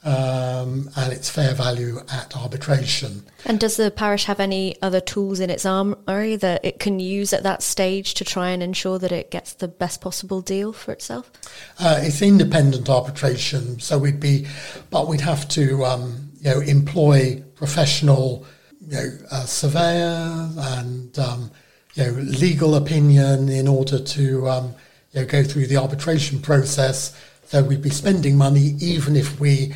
um, 0.03 0.90
and 0.96 1.12
its 1.12 1.31
fair 1.31 1.55
value 1.55 2.01
at 2.11 2.37
arbitration. 2.37 3.22
And 3.44 3.61
does 3.61 3.77
the 3.77 3.92
parish 3.92 4.24
have 4.24 4.40
any 4.40 4.74
other 4.83 5.01
tools 5.01 5.38
in 5.38 5.48
its 5.48 5.64
armoury 5.64 6.35
that 6.35 6.64
it 6.64 6.81
can 6.81 6.98
use 6.98 7.33
at 7.33 7.44
that 7.44 7.62
stage 7.62 8.14
to 8.14 8.24
try 8.24 8.51
and 8.51 8.61
ensure 8.61 8.98
that 8.98 9.12
it 9.12 9.31
gets 9.31 9.53
the 9.53 9.68
best 9.68 10.01
possible 10.01 10.40
deal 10.40 10.72
for 10.72 10.90
itself? 10.90 11.31
Uh, 11.79 12.01
it's 12.03 12.20
independent 12.22 12.90
arbitration, 12.90 13.79
so 13.79 13.98
we'd 13.98 14.18
be, 14.18 14.48
but 14.90 15.07
we'd 15.07 15.20
have 15.20 15.48
to, 15.51 15.85
um, 15.85 16.33
you 16.40 16.51
know, 16.51 16.59
employ 16.59 17.40
professional, 17.55 18.44
you 18.81 18.96
know, 18.96 19.18
uh, 19.31 19.44
surveyors 19.44 20.57
and 20.57 21.16
um, 21.20 21.53
you 21.94 22.05
know 22.05 22.11
legal 22.20 22.74
opinion 22.74 23.48
in 23.48 23.68
order 23.68 23.98
to 23.98 24.48
um, 24.48 24.74
you 25.12 25.20
know 25.20 25.27
go 25.27 25.42
through 25.42 25.66
the 25.66 25.77
arbitration 25.77 26.40
process. 26.40 27.16
So 27.49 27.63
we'd 27.63 27.81
be 27.81 27.89
spending 27.89 28.37
money 28.37 28.77
even 28.79 29.17
if 29.17 29.41
we 29.41 29.73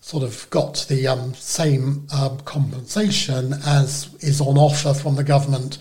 sort 0.00 0.22
of 0.22 0.46
got 0.50 0.84
the 0.90 1.06
um, 1.06 1.32
same 1.32 2.06
um, 2.12 2.38
compensation 2.40 3.54
as 3.64 4.14
is 4.20 4.38
on 4.38 4.58
offer 4.58 4.92
from 4.92 5.16
the 5.16 5.24
government 5.24 5.78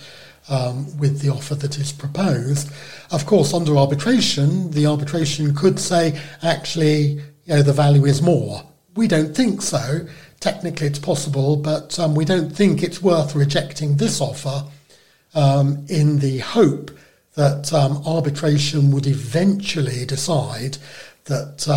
um, 0.47 0.97
with 0.97 1.19
the 1.19 1.27
offer 1.27 1.53
that 1.55 1.77
is 1.77 1.91
proposed. 1.91 2.71
Of 3.11 3.25
course, 3.25 3.53
under 3.53 3.75
arbitration, 3.75 4.71
the 4.71 4.85
arbitration 4.85 5.53
could 5.53 5.77
say, 5.77 6.17
actually, 6.41 7.19
you 7.43 7.55
know, 7.55 7.61
the 7.61 7.73
value 7.73 8.05
is 8.05 8.21
more. 8.21 8.63
We 8.95 9.09
don't 9.09 9.35
think 9.35 9.61
so. 9.61 10.07
Technically, 10.39 10.87
it's 10.87 10.99
possible, 10.99 11.57
but 11.57 11.99
um, 11.99 12.15
we 12.15 12.23
don't 12.23 12.49
think 12.49 12.81
it's 12.81 13.01
worth 13.01 13.35
rejecting 13.35 13.97
this 13.97 14.21
offer 14.21 14.63
um, 15.33 15.85
in 15.89 16.19
the 16.19 16.37
hope 16.37 16.91
that 17.33 17.73
um, 17.73 18.01
arbitration 18.05 18.91
would 18.91 19.05
eventually 19.05 20.05
decide 20.05 20.77
that 21.25 21.67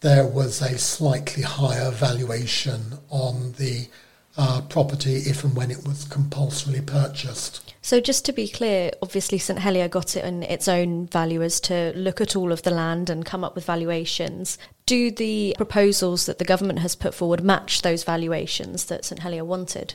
there 0.00 0.26
was 0.26 0.60
a 0.60 0.78
slightly 0.78 1.42
higher 1.42 1.90
valuation 1.90 2.98
on 3.08 3.52
the 3.52 3.88
uh, 4.36 4.60
property 4.68 5.16
if 5.16 5.44
and 5.44 5.56
when 5.56 5.70
it 5.70 5.86
was 5.86 6.04
compulsorily 6.04 6.80
purchased. 6.80 7.74
So, 7.82 8.00
just 8.00 8.24
to 8.24 8.32
be 8.32 8.48
clear, 8.48 8.90
obviously 9.02 9.38
St 9.38 9.58
Helier 9.58 9.88
got 9.88 10.16
it 10.16 10.24
in 10.24 10.42
its 10.42 10.68
own 10.68 11.06
valuers 11.06 11.60
to 11.60 11.92
look 11.94 12.20
at 12.20 12.34
all 12.34 12.50
of 12.50 12.62
the 12.62 12.70
land 12.70 13.10
and 13.10 13.24
come 13.24 13.44
up 13.44 13.54
with 13.54 13.64
valuations. 13.64 14.58
Do 14.86 15.10
the 15.10 15.54
proposals 15.56 16.26
that 16.26 16.38
the 16.38 16.44
government 16.44 16.80
has 16.80 16.96
put 16.96 17.14
forward 17.14 17.44
match 17.44 17.82
those 17.82 18.04
valuations 18.04 18.86
that 18.86 19.04
St 19.04 19.20
Helier 19.20 19.44
wanted? 19.44 19.94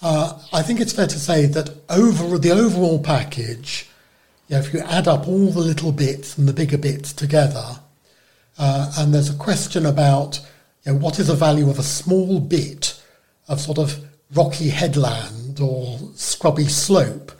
Uh, 0.00 0.40
I 0.52 0.62
think 0.62 0.80
it's 0.80 0.92
fair 0.92 1.06
to 1.06 1.18
say 1.18 1.46
that 1.46 1.70
over 1.88 2.36
the 2.38 2.50
overall 2.50 2.98
package, 2.98 3.88
yeah, 4.48 4.58
if 4.58 4.74
you 4.74 4.80
add 4.80 5.06
up 5.06 5.28
all 5.28 5.50
the 5.50 5.60
little 5.60 5.92
bits 5.92 6.36
and 6.36 6.48
the 6.48 6.52
bigger 6.52 6.78
bits 6.78 7.12
together, 7.12 7.78
uh, 8.58 8.92
and 8.98 9.14
there's 9.14 9.30
a 9.30 9.36
question 9.36 9.86
about 9.86 10.40
you 10.84 10.92
know, 10.92 10.98
what 10.98 11.18
is 11.18 11.28
the 11.28 11.34
value 11.34 11.70
of 11.70 11.78
a 11.78 11.82
small 11.82 12.40
bit 12.40 13.00
of 13.48 13.60
sort 13.60 13.78
of 13.78 14.04
rocky 14.34 14.68
headland 14.68 15.60
or 15.60 15.98
scrubby 16.14 16.64
slope, 16.64 17.32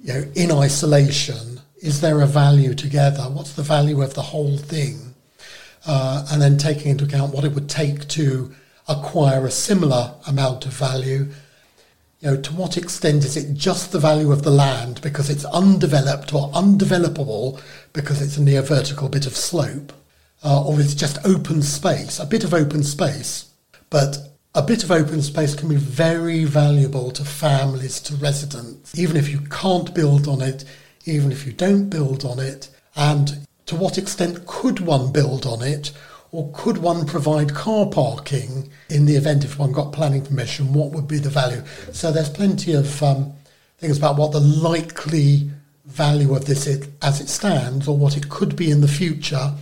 you 0.00 0.12
know, 0.12 0.24
in 0.34 0.50
isolation. 0.50 1.60
Is 1.76 2.00
there 2.00 2.20
a 2.20 2.26
value 2.26 2.74
together? 2.74 3.22
What's 3.22 3.54
the 3.54 3.62
value 3.62 4.02
of 4.02 4.14
the 4.14 4.22
whole 4.22 4.58
thing? 4.58 5.14
Uh, 5.86 6.26
and 6.30 6.42
then 6.42 6.58
taking 6.58 6.90
into 6.90 7.04
account 7.04 7.32
what 7.32 7.44
it 7.44 7.52
would 7.52 7.70
take 7.70 8.06
to 8.08 8.52
acquire 8.88 9.46
a 9.46 9.50
similar 9.50 10.14
amount 10.26 10.66
of 10.66 10.72
value. 10.72 11.28
You 12.20 12.30
know, 12.32 12.40
to 12.42 12.52
what 12.52 12.76
extent 12.76 13.24
is 13.24 13.36
it 13.36 13.54
just 13.54 13.92
the 13.92 13.98
value 13.98 14.30
of 14.30 14.42
the 14.42 14.50
land 14.50 15.00
because 15.00 15.30
it's 15.30 15.46
undeveloped 15.46 16.34
or 16.34 16.50
undevelopable 16.50 17.62
because 17.94 18.20
it's 18.20 18.36
a 18.36 18.42
near 18.42 18.60
vertical 18.60 19.08
bit 19.08 19.24
of 19.26 19.36
slope? 19.36 19.92
Uh, 20.44 20.64
or 20.64 20.80
it's 20.80 20.94
just 20.94 21.18
open 21.24 21.62
space, 21.62 22.18
a 22.18 22.26
bit 22.26 22.44
of 22.44 22.54
open 22.54 22.82
space. 22.82 23.52
But 23.90 24.18
a 24.54 24.62
bit 24.62 24.82
of 24.82 24.90
open 24.90 25.22
space 25.22 25.54
can 25.54 25.68
be 25.68 25.76
very 25.76 26.44
valuable 26.44 27.10
to 27.12 27.24
families, 27.24 28.00
to 28.00 28.14
residents, 28.16 28.98
even 28.98 29.16
if 29.16 29.28
you 29.28 29.40
can't 29.42 29.94
build 29.94 30.26
on 30.26 30.40
it, 30.40 30.64
even 31.04 31.30
if 31.30 31.46
you 31.46 31.52
don't 31.52 31.88
build 31.88 32.24
on 32.24 32.38
it. 32.38 32.68
And 32.96 33.46
to 33.66 33.76
what 33.76 33.98
extent 33.98 34.46
could 34.46 34.80
one 34.80 35.12
build 35.12 35.46
on 35.46 35.62
it? 35.62 35.92
Or 36.32 36.50
could 36.52 36.78
one 36.78 37.06
provide 37.06 37.54
car 37.54 37.86
parking 37.86 38.70
in 38.88 39.04
the 39.04 39.16
event 39.16 39.44
if 39.44 39.58
one 39.58 39.72
got 39.72 39.92
planning 39.92 40.24
permission? 40.24 40.72
What 40.72 40.92
would 40.92 41.08
be 41.08 41.18
the 41.18 41.28
value? 41.28 41.62
So 41.92 42.12
there's 42.12 42.30
plenty 42.30 42.72
of 42.72 43.02
um, 43.02 43.32
things 43.78 43.98
about 43.98 44.16
what 44.16 44.30
the 44.30 44.40
likely 44.40 45.50
value 45.86 46.34
of 46.34 46.44
this 46.44 46.68
is 46.68 46.88
as 47.02 47.20
it 47.20 47.28
stands, 47.28 47.88
or 47.88 47.96
what 47.96 48.16
it 48.16 48.28
could 48.28 48.54
be 48.54 48.70
in 48.70 48.80
the 48.80 48.88
future, 48.88 49.52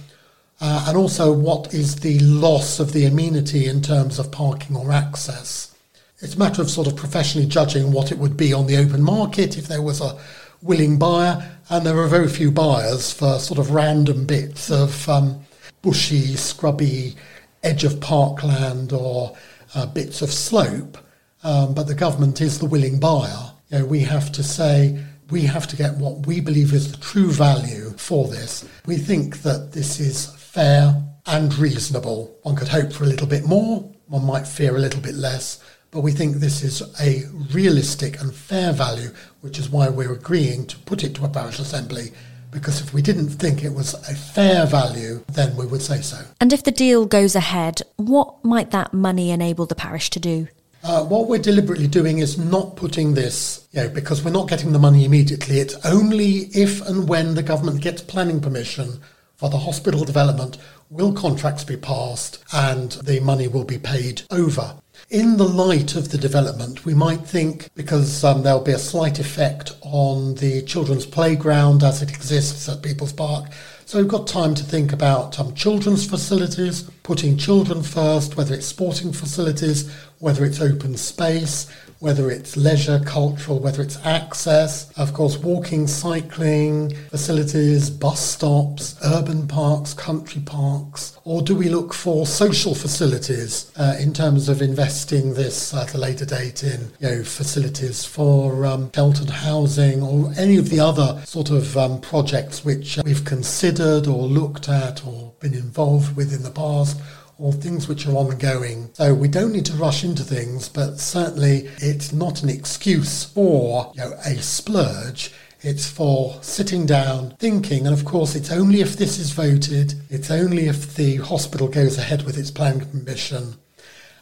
uh, 0.61 0.87
and 0.89 0.97
also 0.97 1.33
what 1.33 1.73
is 1.73 1.97
the 1.97 2.19
loss 2.21 2.81
of 2.81 2.93
the 2.93 3.05
amenity 3.05 3.67
in 3.67 3.81
terms 3.81 4.19
of 4.19 4.33
parking 4.33 4.77
or 4.77 4.93
access. 4.93 5.75
It's 6.21 6.35
a 6.35 6.39
matter 6.39 6.63
of 6.63 6.71
sort 6.71 6.89
of 6.89 6.97
professionally 6.97 7.47
judging 7.47 7.93
what 7.93 8.11
it 8.11 8.19
would 8.19 8.37
be 8.37 8.53
on 8.53 8.67
the 8.67 8.77
open 8.77 9.03
market 9.03 9.57
if 9.57 9.69
there 9.69 9.83
was 9.83 10.01
a 10.01 10.19
willing 10.63 10.99
buyer, 10.99 11.59
and 11.71 11.87
there 11.87 11.99
are 11.99 12.09
very 12.09 12.29
few 12.29 12.51
buyers 12.51 13.13
for 13.13 13.39
sort 13.39 13.61
of 13.61 13.71
random 13.71 14.27
bits 14.27 14.71
of 14.71 15.09
um, 15.09 15.45
bushy, 15.83 16.35
scrubby 16.35 17.15
edge 17.63 17.85
of 17.85 18.01
parkland 18.01 18.93
or 18.93 19.37
uh, 19.75 19.87
bits 19.87 20.23
of 20.23 20.33
slope. 20.33 20.99
Um, 21.45 21.73
but 21.73 21.87
the 21.87 21.95
government 21.95 22.41
is 22.41 22.59
the 22.59 22.67
willing 22.67 22.99
buyer. 22.99 23.53
You 23.71 23.79
know, 23.79 23.85
we 23.85 24.01
have 24.01 24.33
to 24.33 24.43
say 24.43 25.05
we 25.31 25.43
have 25.43 25.67
to 25.69 25.77
get 25.77 25.97
what 25.97 26.27
we 26.27 26.41
believe 26.41 26.73
is 26.73 26.91
the 26.91 26.99
true 26.99 27.31
value 27.31 27.91
for 27.91 28.27
this. 28.29 28.67
We 28.87 28.97
think 28.97 29.43
that 29.43 29.73
this 29.73 30.01
is 30.01 30.38
fair 30.59 30.93
and 31.27 31.57
reasonable. 31.57 32.37
One 32.43 32.57
could 32.57 32.67
hope 32.67 32.93
for 32.93 33.05
a 33.05 33.07
little 33.07 33.29
bit 33.29 33.45
more, 33.45 33.89
one 34.09 34.27
might 34.27 34.45
fear 34.45 34.75
a 34.75 34.81
little 34.81 35.01
bit 35.01 35.15
less, 35.15 35.63
but 35.93 36.01
we 36.01 36.11
think 36.11 36.35
this 36.35 36.65
is 36.65 36.83
a 37.01 37.23
realistic 37.55 38.21
and 38.21 38.35
fair 38.35 38.73
value, 38.73 39.11
which 39.41 39.57
is 39.61 39.71
why 39.71 39.89
we're 39.89 40.13
agreeing 40.13 40.67
to 40.67 40.77
put 40.79 41.05
it 41.05 41.15
to 41.15 41.25
a 41.25 41.29
parish 41.29 41.61
assembly. 41.61 42.11
Because 42.51 42.81
if 42.81 42.93
we 42.93 43.03
didn't 43.03 43.29
think 43.29 43.63
it 43.63 43.73
was 43.73 43.95
a 43.95 44.17
fair 44.17 44.67
value, 44.67 45.23
then 45.29 45.55
we 45.55 45.65
would 45.65 45.81
say 45.81 46.01
so. 46.01 46.19
And 46.41 46.53
if 46.53 46.65
the 46.65 46.73
deal 46.73 47.07
goes 47.07 47.37
ahead, 47.37 47.83
what 47.95 48.45
might 48.45 48.73
that 48.73 48.93
money 48.93 49.31
enable 49.31 49.67
the 49.67 49.77
parish 49.77 50.11
to 50.11 50.19
do? 50.19 50.49
Uh, 50.83 51.05
what 51.05 51.29
we're 51.29 51.39
deliberately 51.39 51.87
doing 51.87 52.19
is 52.19 52.37
not 52.37 52.75
putting 52.75 53.15
this, 53.15 53.69
you 53.71 53.83
know, 53.85 53.89
because 53.89 54.25
we're 54.25 54.33
not 54.33 54.49
getting 54.49 54.73
the 54.73 54.79
money 54.81 55.05
immediately. 55.05 55.61
It's 55.61 55.77
only 55.87 56.49
if 56.53 56.85
and 56.89 57.09
when 57.09 57.37
the 57.37 57.45
government 57.45 57.81
gets 57.81 58.03
planning 58.03 58.41
permission 58.41 59.01
for 59.39 59.49
the 59.49 59.59
hospital 59.59 60.05
development 60.05 60.59
will 60.91 61.13
contracts 61.13 61.63
be 61.63 61.77
passed 61.77 62.43
and 62.53 62.93
the 63.05 63.21
money 63.21 63.47
will 63.47 63.65
be 63.65 63.79
paid 63.79 64.23
over. 64.31 64.75
In 65.11 65.37
the 65.37 65.49
light 65.49 65.95
of 65.95 66.11
the 66.11 66.19
development, 66.19 66.85
we 66.85 66.93
might 66.93 67.21
think 67.21 67.69
because 67.77 68.25
um, 68.25 68.43
there'll 68.43 68.61
be 68.61 68.73
a 68.73 68.79
slight 68.79 69.21
effect 69.21 69.77
on 69.83 70.35
the 70.35 70.63
children's 70.63 71.07
playground 71.07 71.85
as 71.85 72.03
it 72.03 72.11
exists 72.11 72.69
at 72.69 72.83
People's 72.83 73.13
Park. 73.13 73.51
So 73.87 73.99
we've 73.99 74.09
got 74.09 74.27
time 74.27 74.57
to 74.57 74.65
think 74.65 74.93
about 74.93 75.39
um, 75.39 75.55
children's 75.55 76.05
facilities, 76.05 76.83
putting 77.05 77.39
children 77.39 77.85
first, 77.85 78.37
whether 78.37 78.55
it's 78.55 78.67
sporting 78.67 79.13
facilities, 79.13 79.89
whether 80.19 80.45
it's 80.45 80.61
open 80.61 80.97
space, 80.97 81.69
whether 82.01 82.31
it's 82.31 82.57
leisure, 82.57 83.01
cultural, 83.05 83.59
whether 83.59 83.83
it's 83.83 84.05
access, 84.07 84.91
of 84.97 85.13
course, 85.13 85.37
walking, 85.39 85.87
cycling, 85.87 86.95
facilities, 87.11 87.91
bus 87.91 88.21
stops, 88.21 88.97
urban 89.05 89.49
parks, 89.49 89.95
country 89.95 90.41
parks, 90.43 91.19
or 91.25 91.43
do 91.43 91.57
we 91.57 91.69
look 91.69 91.93
for 91.93 92.25
social 92.27 92.75
facilities 92.75 93.73
uh, 93.77 93.97
in 93.99 94.13
terms 94.13 94.49
of 94.49 94.63
investing 94.63 95.35
this 95.35 95.75
at 95.75 95.95
a 95.95 95.99
later 95.99 96.25
date 96.25 96.63
in 96.63 96.91
you 97.01 97.09
know, 97.09 97.25
facilities 97.25 98.05
for 98.05 98.65
um, 98.65 98.91
sheltered 98.95 99.31
housing 99.31 100.03
or 100.03 100.33
any 100.37 100.57
of 100.57 100.71
the 100.71 100.81
other 100.81 101.21
sort 101.25 101.51
of 101.51 101.77
um, 101.77 102.01
projects 102.01 102.65
which 102.65 102.99
we've 103.05 103.25
considered 103.25 104.07
or 104.07 104.23
looked 104.23 104.69
at 104.69 105.05
or 105.05 105.33
been 105.41 105.55
involved 105.55 106.17
with 106.17 106.33
in 106.33 106.43
the 106.43 106.51
past 106.51 107.01
or 107.39 107.53
things 107.53 107.87
which 107.87 108.07
are 108.07 108.17
ongoing. 108.17 108.91
So 108.95 109.15
we 109.15 109.29
don't 109.29 109.53
need 109.53 109.67
to 109.67 109.73
rush 109.75 110.05
into 110.05 110.25
things, 110.25 110.69
but 110.69 110.99
certainly 110.99 111.71
it's 111.79 112.13
not 112.13 112.43
an 112.43 112.49
excuse 112.49 113.25
for 113.25 113.93
you 113.95 114.03
know, 114.03 114.13
a 114.25 114.37
splurge. 114.37 115.33
It's 115.61 115.89
for 115.89 116.37
sitting 116.41 116.87
down, 116.87 117.31
thinking, 117.39 117.87
and 117.87 117.99
of 117.99 118.05
course, 118.05 118.35
it's 118.37 118.53
only 118.53 118.81
if 118.81 118.97
this 118.97 119.19
is 119.19 119.31
voted, 119.31 119.95
it's 120.09 120.31
only 120.31 120.67
if 120.67 120.95
the 120.95 121.17
hospital 121.17 121.69
goes 121.69 121.99
ahead 121.99 122.23
with 122.23 122.39
its 122.39 122.51
planning 122.51 122.87
permission, 122.89 123.55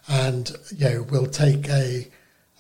and 0.09 0.57
you 0.75 0.89
know, 0.89 1.07
we'll 1.11 1.27
take 1.27 1.69
a, 1.69 2.09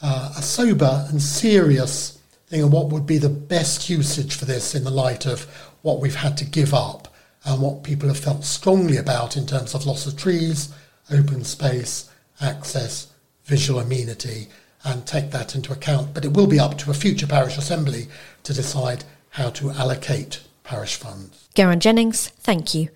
uh, 0.03 0.35
a 0.37 0.43
sober 0.43 1.07
and 1.09 1.23
serious 1.23 2.19
thing 2.49 2.63
of 2.63 2.73
what 2.73 2.89
would 2.89 3.07
be 3.07 3.19
the 3.19 3.31
best 3.31 3.89
usage 3.89 4.37
for 4.37 4.45
this 4.45 4.75
in 4.75 4.85
the 4.85 4.91
light 4.91 5.25
of 5.25 5.45
what 5.81 6.01
we've 6.01 6.15
had 6.15 6.37
to 6.37 6.45
give 6.45 6.75
up 6.75 7.09
and 7.47 7.63
what 7.63 7.85
people 7.85 8.09
have 8.09 8.19
felt 8.19 8.45
strongly 8.45 8.97
about 8.97 9.37
in 9.37 9.47
terms 9.47 9.75
of 9.75 9.87
loss 9.87 10.07
of 10.07 10.17
trees, 10.17 10.75
open 11.11 11.45
space, 11.45 12.11
access, 12.41 13.07
visual 13.45 13.81
amenity, 13.81 14.49
and 14.85 15.07
take 15.07 15.31
that 15.31 15.55
into 15.55 15.73
account. 15.73 16.13
But 16.13 16.25
it 16.25 16.33
will 16.33 16.49
be 16.49 16.59
up 16.59 16.77
to 16.79 16.91
a 16.91 16.95
future 16.95 17.27
parish 17.27 17.57
assembly 17.57 18.09
to 18.43 18.53
decide 18.53 19.05
how 19.31 19.51
to 19.51 19.71
allocate 19.71 20.41
parish 20.65 20.97
funds. 20.97 21.49
Geraint 21.55 21.83
Jennings, 21.83 22.29
thank 22.29 22.75
you. 22.75 22.89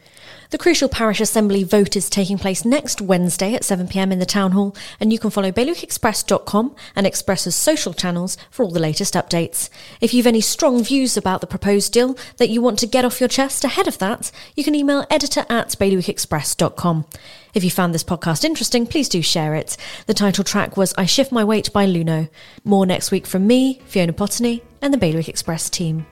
The 0.50 0.58
Crucial 0.58 0.88
Parish 0.88 1.20
Assembly 1.20 1.62
vote 1.62 1.94
is 1.94 2.10
taking 2.10 2.36
place 2.36 2.64
next 2.64 3.00
Wednesday 3.00 3.54
at 3.54 3.62
7pm 3.62 4.10
in 4.10 4.18
the 4.18 4.26
Town 4.26 4.50
Hall, 4.50 4.74
and 4.98 5.12
you 5.12 5.18
can 5.20 5.30
follow 5.30 5.52
bailiwickexpress.com 5.52 6.74
and 6.96 7.06
Express's 7.06 7.54
social 7.54 7.94
channels 7.94 8.36
for 8.50 8.64
all 8.64 8.72
the 8.72 8.80
latest 8.80 9.14
updates. 9.14 9.70
If 10.00 10.12
you've 10.12 10.26
any 10.26 10.40
strong 10.40 10.82
views 10.82 11.16
about 11.16 11.40
the 11.40 11.46
proposed 11.46 11.92
deal 11.92 12.18
that 12.38 12.48
you 12.48 12.60
want 12.60 12.80
to 12.80 12.88
get 12.88 13.04
off 13.04 13.20
your 13.20 13.28
chest 13.28 13.62
ahead 13.62 13.86
of 13.86 13.98
that, 13.98 14.32
you 14.56 14.64
can 14.64 14.74
email 14.74 15.06
editor 15.08 15.46
at 15.48 15.68
bailiwickexpress.com. 15.68 17.06
If 17.54 17.62
you 17.62 17.70
found 17.70 17.94
this 17.94 18.02
podcast 18.02 18.42
interesting, 18.42 18.88
please 18.88 19.08
do 19.08 19.22
share 19.22 19.54
it. 19.54 19.76
The 20.06 20.14
title 20.14 20.42
track 20.42 20.76
was 20.76 20.92
I 20.98 21.06
Shift 21.06 21.30
My 21.30 21.44
Weight 21.44 21.72
by 21.72 21.86
Luno. 21.86 22.28
More 22.64 22.86
next 22.86 23.12
week 23.12 23.28
from 23.28 23.46
me, 23.46 23.80
Fiona 23.86 24.12
Potigny, 24.12 24.62
and 24.82 24.92
the 24.92 24.98
Bailiwick 24.98 25.28
Express 25.28 25.70
team. 25.70 26.06